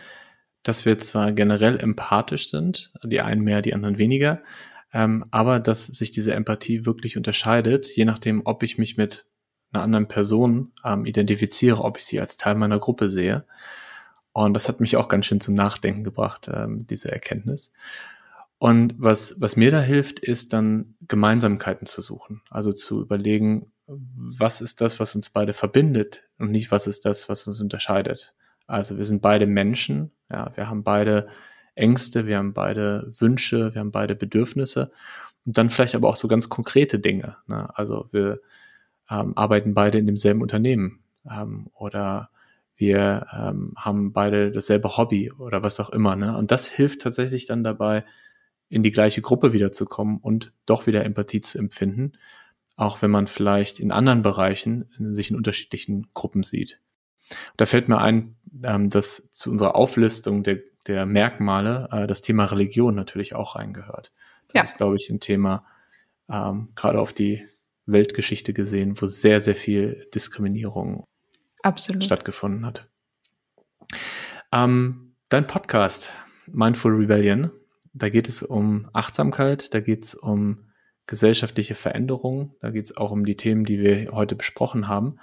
[0.69, 4.43] dass wir zwar generell empathisch sind, die einen mehr, die anderen weniger,
[4.93, 9.25] ähm, aber dass sich diese Empathie wirklich unterscheidet, je nachdem, ob ich mich mit
[9.71, 13.45] einer anderen Person ähm, identifiziere, ob ich sie als Teil meiner Gruppe sehe.
[14.31, 17.71] Und das hat mich auch ganz schön zum Nachdenken gebracht, ähm, diese Erkenntnis.
[18.59, 22.43] Und was, was mir da hilft, ist dann Gemeinsamkeiten zu suchen.
[22.51, 27.27] Also zu überlegen, was ist das, was uns beide verbindet und nicht, was ist das,
[27.27, 28.35] was uns unterscheidet.
[28.69, 31.27] Also wir sind beide Menschen, ja, wir haben beide
[31.75, 34.91] Ängste, wir haben beide Wünsche, wir haben beide Bedürfnisse
[35.45, 37.37] und dann vielleicht aber auch so ganz konkrete Dinge.
[37.47, 37.69] Ne?
[37.75, 38.41] Also wir
[39.09, 40.99] ähm, arbeiten beide in demselben Unternehmen
[41.29, 42.29] ähm, oder
[42.75, 46.15] wir ähm, haben beide dasselbe Hobby oder was auch immer.
[46.15, 46.37] Ne?
[46.37, 48.05] Und das hilft tatsächlich dann dabei,
[48.69, 52.13] in die gleiche Gruppe wiederzukommen und doch wieder Empathie zu empfinden,
[52.75, 56.79] auch wenn man vielleicht in anderen Bereichen sich in unterschiedlichen Gruppen sieht.
[57.57, 62.45] Da fällt mir ein, ähm, dass zu unserer Auflistung der, der Merkmale äh, das Thema
[62.45, 64.11] Religion natürlich auch reingehört.
[64.47, 64.63] Das ja.
[64.63, 65.65] ist, glaube ich, ein Thema,
[66.29, 67.47] ähm, gerade auf die
[67.85, 71.05] Weltgeschichte gesehen, wo sehr, sehr viel Diskriminierung
[71.63, 72.03] Absolut.
[72.03, 72.87] stattgefunden hat.
[74.51, 76.13] Ähm, dein Podcast,
[76.47, 77.51] Mindful Rebellion,
[77.93, 80.69] da geht es um Achtsamkeit, da geht es um
[81.07, 85.19] gesellschaftliche Veränderungen, da geht es auch um die Themen, die wir heute besprochen haben.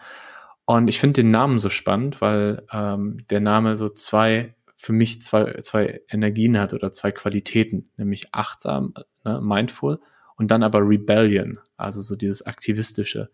[0.66, 5.22] Und ich finde den Namen so spannend, weil ähm, der Name so zwei, für mich
[5.22, 8.92] zwei, zwei Energien hat oder zwei Qualitäten, nämlich achtsam,
[9.24, 10.00] ne, mindful
[10.36, 13.30] und dann aber Rebellion, also so dieses Aktivistische.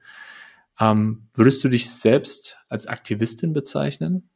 [0.78, 4.28] Ähm, würdest du dich selbst als Aktivistin bezeichnen?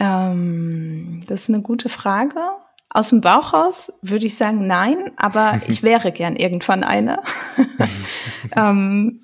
[0.00, 2.40] Ähm, das ist eine gute Frage.
[2.88, 7.20] Aus dem Bauch raus würde ich sagen nein, aber ich wäre gern irgendwann eine.
[8.56, 9.20] ähm,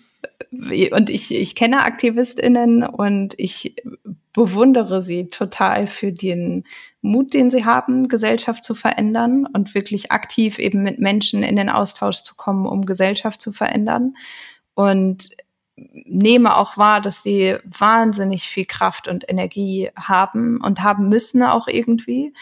[0.50, 3.76] und ich, ich kenne AktivistInnen und ich
[4.32, 6.64] bewundere sie total für den
[7.02, 11.68] Mut, den sie haben, Gesellschaft zu verändern und wirklich aktiv eben mit Menschen in den
[11.68, 14.14] Austausch zu kommen, um Gesellschaft zu verändern.
[14.74, 15.30] Und
[16.04, 21.68] nehme auch wahr, dass sie wahnsinnig viel Kraft und Energie haben und haben müssen auch
[21.68, 22.34] irgendwie,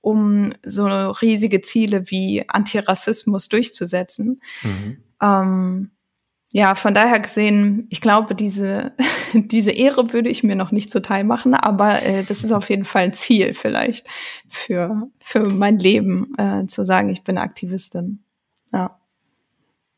[0.00, 4.40] um so riesige Ziele wie Antirassismus durchzusetzen.
[4.62, 5.02] Mhm.
[5.20, 5.90] Ähm,
[6.52, 8.92] ja, von daher gesehen, ich glaube, diese,
[9.34, 12.84] diese Ehre würde ich mir noch nicht zuteil machen, aber äh, das ist auf jeden
[12.84, 14.06] Fall ein Ziel vielleicht
[14.48, 18.22] für, für mein Leben, äh, zu sagen, ich bin Aktivistin.
[18.72, 18.98] Ja.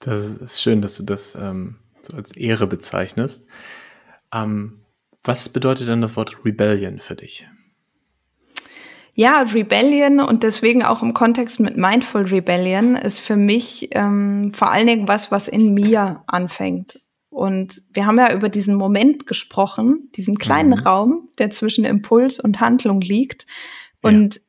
[0.01, 3.46] Das ist schön, dass du das ähm, so als Ehre bezeichnest.
[4.32, 4.80] Ähm,
[5.24, 7.46] was bedeutet denn das Wort Rebellion für dich?
[9.18, 14.70] Ja, Rebellion und deswegen auch im Kontext mit Mindful Rebellion ist für mich ähm, vor
[14.70, 17.00] allen Dingen was, was in mir anfängt.
[17.28, 20.86] Und wir haben ja über diesen Moment gesprochen, diesen kleinen mhm.
[20.86, 23.48] Raum, der zwischen Impuls und Handlung liegt.
[24.02, 24.42] Und ja.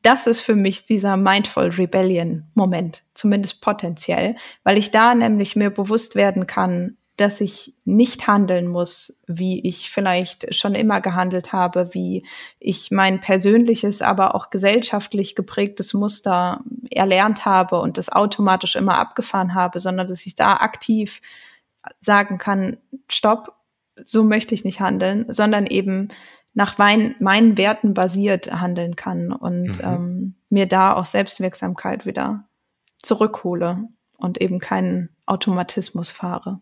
[0.00, 5.68] das ist für mich dieser Mindful Rebellion Moment, zumindest potenziell, weil ich da nämlich mir
[5.68, 11.94] bewusst werden kann, dass ich nicht handeln muss, wie ich vielleicht schon immer gehandelt habe,
[11.94, 12.26] wie
[12.58, 16.60] ich mein persönliches, aber auch gesellschaftlich geprägtes Muster
[16.90, 21.22] erlernt habe und das automatisch immer abgefahren habe, sondern dass ich da aktiv
[22.00, 22.76] sagen kann,
[23.08, 23.54] stopp,
[24.04, 26.08] so möchte ich nicht handeln, sondern eben
[26.52, 29.84] nach mein, meinen Werten basiert handeln kann und mhm.
[29.84, 32.44] ähm, mir da auch Selbstwirksamkeit wieder
[33.02, 33.88] zurückhole
[34.18, 36.60] und eben keinen Automatismus fahre.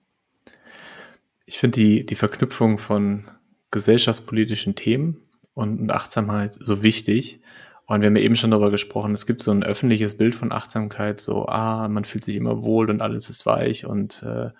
[1.44, 3.30] Ich finde die, die Verknüpfung von
[3.70, 5.22] gesellschaftspolitischen Themen
[5.52, 7.40] und Achtsamkeit so wichtig.
[7.86, 10.52] Und wir haben ja eben schon darüber gesprochen, es gibt so ein öffentliches Bild von
[10.52, 14.50] Achtsamkeit, so, ah, man fühlt sich immer wohl und alles ist weich und äh,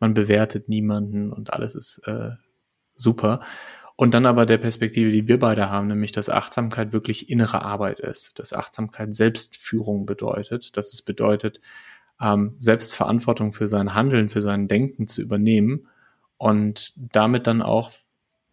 [0.00, 2.30] man bewertet niemanden und alles ist äh,
[2.96, 3.40] super.
[3.94, 8.00] Und dann aber der Perspektive, die wir beide haben, nämlich, dass Achtsamkeit wirklich innere Arbeit
[8.00, 11.60] ist, dass Achtsamkeit Selbstführung bedeutet, dass es bedeutet,
[12.20, 15.88] ähm, Selbstverantwortung für sein Handeln, für sein Denken zu übernehmen
[16.42, 17.92] und damit dann auch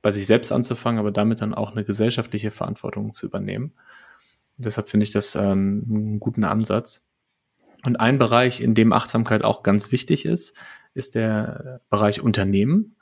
[0.04, 3.74] bei sich selbst anzufangen, aber damit dann auch eine gesellschaftliche Verantwortung zu übernehmen.
[4.58, 7.04] Deshalb finde ich das ähm, einen guten Ansatz.
[7.84, 10.54] Und ein Bereich, in dem Achtsamkeit auch ganz wichtig ist,
[10.94, 12.96] ist der Bereich Unternehmen,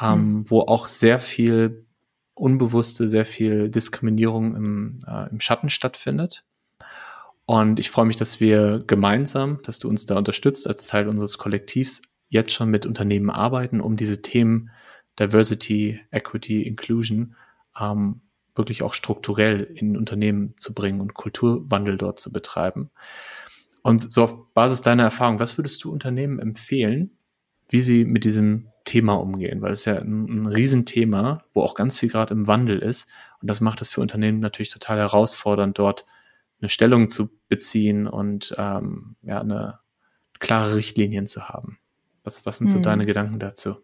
[0.00, 0.50] ähm, mhm.
[0.50, 1.86] wo auch sehr viel
[2.34, 6.44] unbewusste, sehr viel Diskriminierung im, äh, im Schatten stattfindet.
[7.46, 11.38] Und ich freue mich, dass wir gemeinsam, dass du uns da unterstützt als Teil unseres
[11.38, 14.70] Kollektivs, jetzt schon mit Unternehmen arbeiten, um diese Themen
[15.18, 17.34] Diversity, Equity, Inclusion
[17.78, 18.20] ähm,
[18.54, 22.90] wirklich auch strukturell in Unternehmen zu bringen und Kulturwandel dort zu betreiben.
[23.82, 27.16] Und so auf Basis deiner Erfahrung, was würdest du Unternehmen empfehlen,
[27.68, 29.62] wie sie mit diesem Thema umgehen?
[29.62, 33.08] Weil es ja ein, ein Riesenthema, wo auch ganz viel gerade im Wandel ist.
[33.40, 36.04] Und das macht es für Unternehmen natürlich total herausfordernd, dort
[36.60, 39.78] eine Stellung zu beziehen und ähm, ja, eine
[40.40, 41.78] klare Richtlinien zu haben.
[42.28, 42.82] Was, was sind so hm.
[42.82, 43.76] deine Gedanken dazu?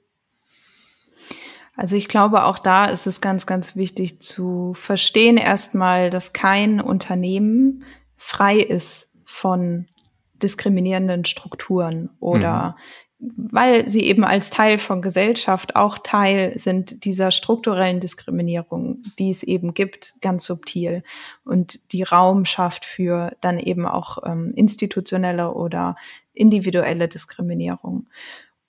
[1.76, 6.78] Also ich glaube, auch da ist es ganz, ganz wichtig zu verstehen erstmal, dass kein
[6.82, 7.84] Unternehmen
[8.16, 9.86] frei ist von
[10.34, 12.76] diskriminierenden Strukturen oder
[13.18, 13.48] mhm.
[13.50, 19.42] weil sie eben als Teil von Gesellschaft auch Teil sind dieser strukturellen Diskriminierung, die es
[19.42, 21.02] eben gibt, ganz subtil
[21.44, 25.96] und die Raum schafft für dann eben auch ähm, institutionelle oder
[26.34, 28.06] individuelle Diskriminierung.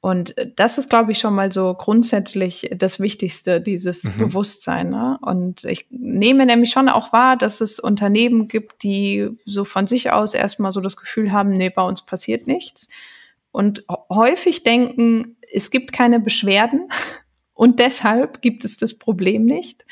[0.06, 4.18] Und das ist, glaube ich, schon mal so grundsätzlich das Wichtigste, dieses mhm.
[4.20, 4.92] Bewusstsein.
[4.92, 5.18] Ne?
[5.20, 10.12] Und ich nehme nämlich schon auch wahr, dass es Unternehmen gibt, die so von sich
[10.12, 12.88] aus erstmal so das Gefühl haben, nee, bei uns passiert nichts.
[13.52, 16.88] Und häufig denken, es gibt keine Beschwerden.
[17.56, 19.86] Und deshalb gibt es das Problem nicht.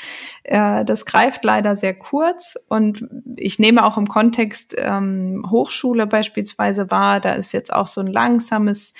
[0.43, 2.55] Äh, das greift leider sehr kurz.
[2.67, 3.07] Und
[3.37, 8.07] ich nehme auch im Kontext ähm, Hochschule beispielsweise wahr, da ist jetzt auch so ein
[8.07, 8.93] langsames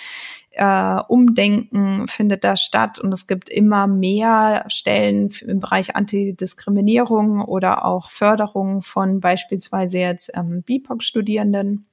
[0.52, 7.86] äh, Umdenken findet da statt und es gibt immer mehr Stellen im Bereich Antidiskriminierung oder
[7.86, 11.88] auch Förderung von beispielsweise jetzt ähm, BIPOC-Studierenden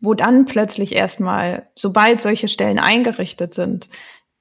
[0.00, 3.88] wo dann plötzlich erstmal, sobald solche Stellen eingerichtet sind,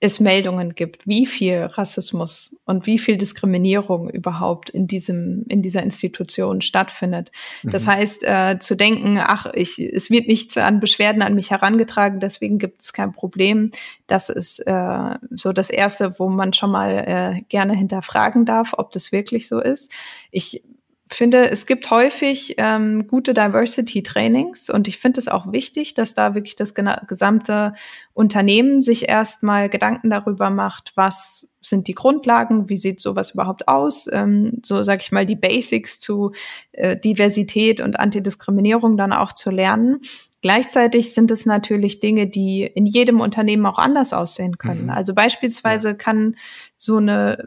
[0.01, 5.83] es Meldungen gibt, wie viel Rassismus und wie viel Diskriminierung überhaupt in diesem in dieser
[5.83, 7.31] Institution stattfindet.
[7.63, 7.69] Mhm.
[7.69, 12.19] Das heißt, äh, zu denken, ach, ich, es wird nichts an Beschwerden an mich herangetragen,
[12.19, 13.71] deswegen gibt es kein Problem.
[14.07, 16.91] Das ist äh, so das erste, wo man schon mal
[17.37, 19.91] äh, gerne hinterfragen darf, ob das wirklich so ist.
[20.29, 20.61] Ich
[21.09, 26.33] finde, es gibt häufig ähm, gute Diversity-Trainings und ich finde es auch wichtig, dass da
[26.33, 27.73] wirklich das gesamte
[28.13, 34.07] Unternehmen sich erstmal Gedanken darüber macht, was sind die Grundlagen, wie sieht sowas überhaupt aus,
[34.11, 36.31] ähm, so sage ich mal die Basics zu
[36.71, 40.01] äh, Diversität und Antidiskriminierung dann auch zu lernen.
[40.45, 44.83] Gleichzeitig sind es natürlich Dinge, die in jedem Unternehmen auch anders aussehen können.
[44.83, 44.89] Mhm.
[44.91, 45.93] Also beispielsweise ja.
[45.95, 46.35] kann
[46.75, 47.43] so eine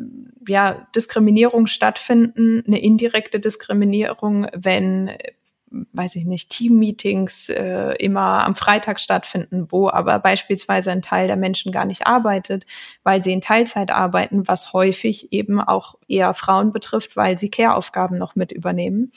[0.48, 5.12] ja, Diskriminierung stattfinden, eine indirekte Diskriminierung, wenn
[5.92, 11.36] weiß ich nicht, Teammeetings äh, immer am Freitag stattfinden, wo aber beispielsweise ein Teil der
[11.36, 12.64] Menschen gar nicht arbeitet,
[13.04, 18.18] weil sie in Teilzeit arbeiten, was häufig eben auch eher Frauen betrifft, weil sie Care-Aufgaben
[18.18, 19.12] noch mit übernehmen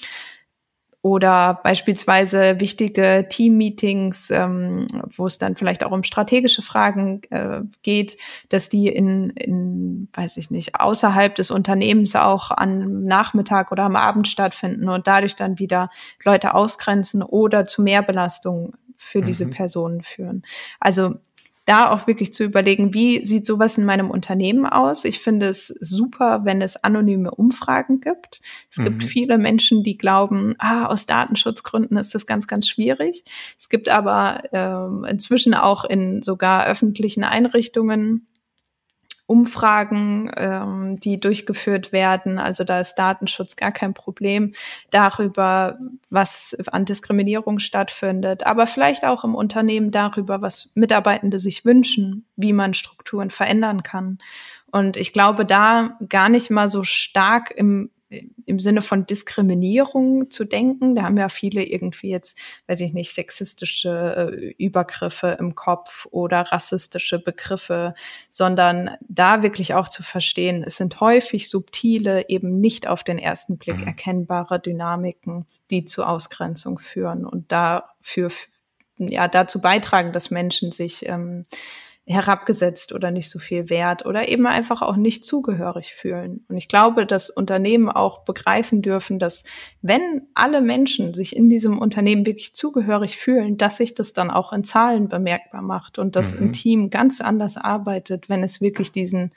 [1.03, 8.17] oder beispielsweise wichtige Team-Meetings, ähm, wo es dann vielleicht auch um strategische Fragen äh, geht,
[8.49, 13.95] dass die in, in, weiß ich nicht, außerhalb des Unternehmens auch am Nachmittag oder am
[13.95, 15.89] Abend stattfinden und dadurch dann wieder
[16.23, 19.51] Leute ausgrenzen oder zu mehr Belastung für diese mhm.
[19.51, 20.43] Personen führen.
[20.79, 21.15] Also
[21.65, 25.05] da auch wirklich zu überlegen, wie sieht sowas in meinem Unternehmen aus.
[25.05, 28.41] Ich finde es super, wenn es anonyme Umfragen gibt.
[28.69, 28.83] Es mhm.
[28.85, 33.23] gibt viele Menschen, die glauben, ah, aus Datenschutzgründen ist das ganz, ganz schwierig.
[33.59, 38.27] Es gibt aber ähm, inzwischen auch in sogar öffentlichen Einrichtungen
[39.31, 42.37] Umfragen, ähm, die durchgeführt werden.
[42.37, 44.53] Also da ist Datenschutz gar kein Problem
[44.89, 45.79] darüber,
[46.09, 52.51] was an Diskriminierung stattfindet, aber vielleicht auch im Unternehmen darüber, was Mitarbeitende sich wünschen, wie
[52.51, 54.17] man Strukturen verändern kann.
[54.69, 57.89] Und ich glaube, da gar nicht mal so stark im
[58.45, 60.95] im Sinne von Diskriminierung zu denken.
[60.95, 62.37] Da haben ja viele irgendwie jetzt,
[62.67, 67.93] weiß ich nicht, sexistische äh, Übergriffe im Kopf oder rassistische Begriffe,
[68.29, 73.57] sondern da wirklich auch zu verstehen, es sind häufig subtile, eben nicht auf den ersten
[73.57, 73.87] Blick mhm.
[73.87, 78.31] erkennbare Dynamiken, die zu Ausgrenzung führen und dafür
[78.97, 81.43] ja dazu beitragen, dass Menschen sich ähm,
[82.11, 86.45] herabgesetzt oder nicht so viel wert oder eben einfach auch nicht zugehörig fühlen.
[86.49, 89.43] Und ich glaube, dass Unternehmen auch begreifen dürfen, dass
[89.81, 94.53] wenn alle Menschen sich in diesem Unternehmen wirklich zugehörig fühlen, dass sich das dann auch
[94.53, 96.47] in Zahlen bemerkbar macht und dass mhm.
[96.47, 99.31] ein Team ganz anders arbeitet, wenn es wirklich diesen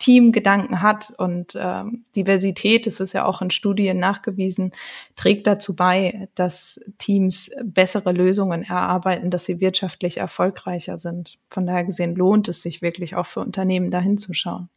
[0.00, 4.72] Teamgedanken hat und ähm, Diversität, das ist ja auch in Studien nachgewiesen,
[5.14, 11.38] trägt dazu bei, dass Teams bessere Lösungen erarbeiten, dass sie wirtschaftlich erfolgreicher sind.
[11.50, 14.70] Von daher gesehen lohnt es sich wirklich auch für Unternehmen dahin zu schauen.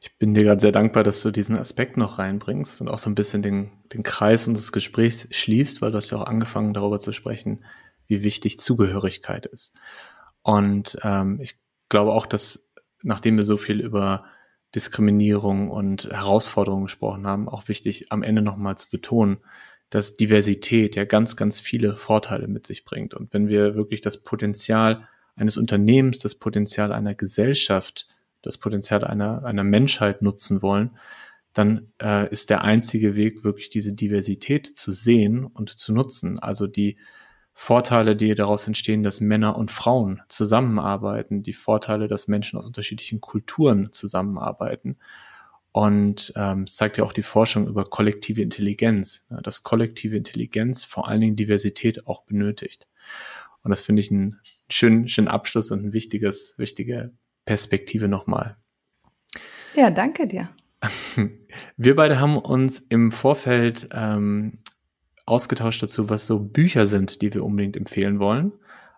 [0.00, 3.10] Ich bin dir gerade sehr dankbar, dass du diesen Aspekt noch reinbringst und auch so
[3.10, 6.98] ein bisschen den, den Kreis unseres Gesprächs schließt, weil du hast ja auch angefangen, darüber
[6.98, 7.62] zu sprechen,
[8.06, 9.74] wie wichtig Zugehörigkeit ist.
[10.42, 11.58] Und ähm, ich
[11.90, 12.69] glaube auch, dass
[13.02, 14.24] nachdem wir so viel über
[14.74, 19.38] Diskriminierung und Herausforderungen gesprochen haben, auch wichtig am Ende nochmal zu betonen,
[19.90, 23.14] dass Diversität ja ganz, ganz viele Vorteile mit sich bringt.
[23.14, 28.06] Und wenn wir wirklich das Potenzial eines Unternehmens, das Potenzial einer Gesellschaft,
[28.42, 30.96] das Potenzial einer, einer Menschheit nutzen wollen,
[31.52, 36.38] dann äh, ist der einzige Weg, wirklich diese Diversität zu sehen und zu nutzen.
[36.38, 36.96] Also die
[37.62, 43.20] Vorteile, die daraus entstehen, dass Männer und Frauen zusammenarbeiten, die Vorteile, dass Menschen aus unterschiedlichen
[43.20, 44.96] Kulturen zusammenarbeiten.
[45.70, 51.06] Und ähm, zeigt ja auch die Forschung über kollektive Intelligenz, ja, dass kollektive Intelligenz vor
[51.06, 52.88] allen Dingen Diversität auch benötigt.
[53.62, 54.40] Und das finde ich einen
[54.70, 57.12] schönen, schönen Abschluss und ein wichtiges, wichtige
[57.44, 58.56] Perspektive nochmal.
[59.74, 60.48] Ja, danke dir.
[61.76, 64.54] Wir beide haben uns im Vorfeld ähm,
[65.30, 68.52] ausgetauscht dazu, was so Bücher sind, die wir unbedingt empfehlen wollen,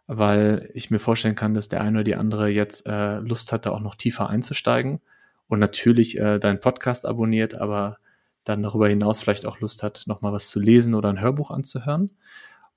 [0.06, 3.66] weil ich mir vorstellen kann, dass der eine oder die andere jetzt äh, Lust hat,
[3.66, 5.00] da auch noch tiefer einzusteigen
[5.48, 7.98] und natürlich äh, deinen Podcast abonniert, aber
[8.44, 12.10] dann darüber hinaus vielleicht auch Lust hat, nochmal was zu lesen oder ein Hörbuch anzuhören.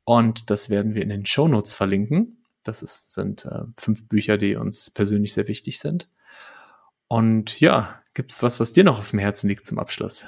[0.03, 2.43] Und das werden wir in den Show Notes verlinken.
[2.63, 6.09] Das ist, sind äh, fünf Bücher, die uns persönlich sehr wichtig sind.
[7.07, 10.27] Und ja, gibt es was, was dir noch auf dem Herzen liegt zum Abschluss?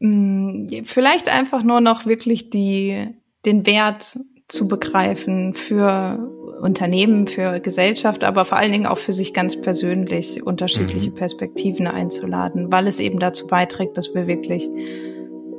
[0.00, 3.06] Mm, vielleicht einfach nur noch wirklich die,
[3.44, 4.18] den Wert
[4.48, 6.18] zu begreifen für
[6.60, 11.14] Unternehmen, für Gesellschaft, aber vor allen Dingen auch für sich ganz persönlich unterschiedliche mhm.
[11.14, 14.68] Perspektiven einzuladen, weil es eben dazu beiträgt, dass wir wirklich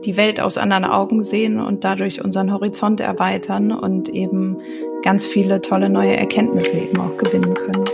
[0.06, 4.58] die Welt aus anderen Augen sehen und dadurch unseren Horizont erweitern und eben
[5.04, 7.86] ganz viele tolle neue Erkenntnisse eben auch gewinnen können.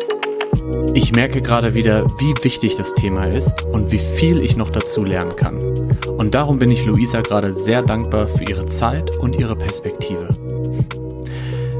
[0.93, 5.03] Ich merke gerade wieder, wie wichtig das Thema ist und wie viel ich noch dazu
[5.03, 5.59] lernen kann.
[6.17, 10.29] Und darum bin ich Luisa gerade sehr dankbar für ihre Zeit und ihre Perspektive.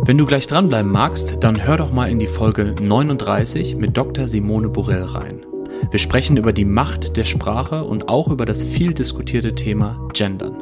[0.06, 4.28] Wenn du gleich dranbleiben magst, dann hör doch mal in die Folge 39 mit Dr.
[4.28, 5.46] Simone Borell rein.
[5.90, 10.62] Wir sprechen über die Macht der Sprache und auch über das viel diskutierte Thema Gendern.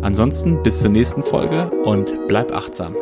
[0.00, 2.94] Ansonsten bis zur nächsten Folge und bleib achtsam.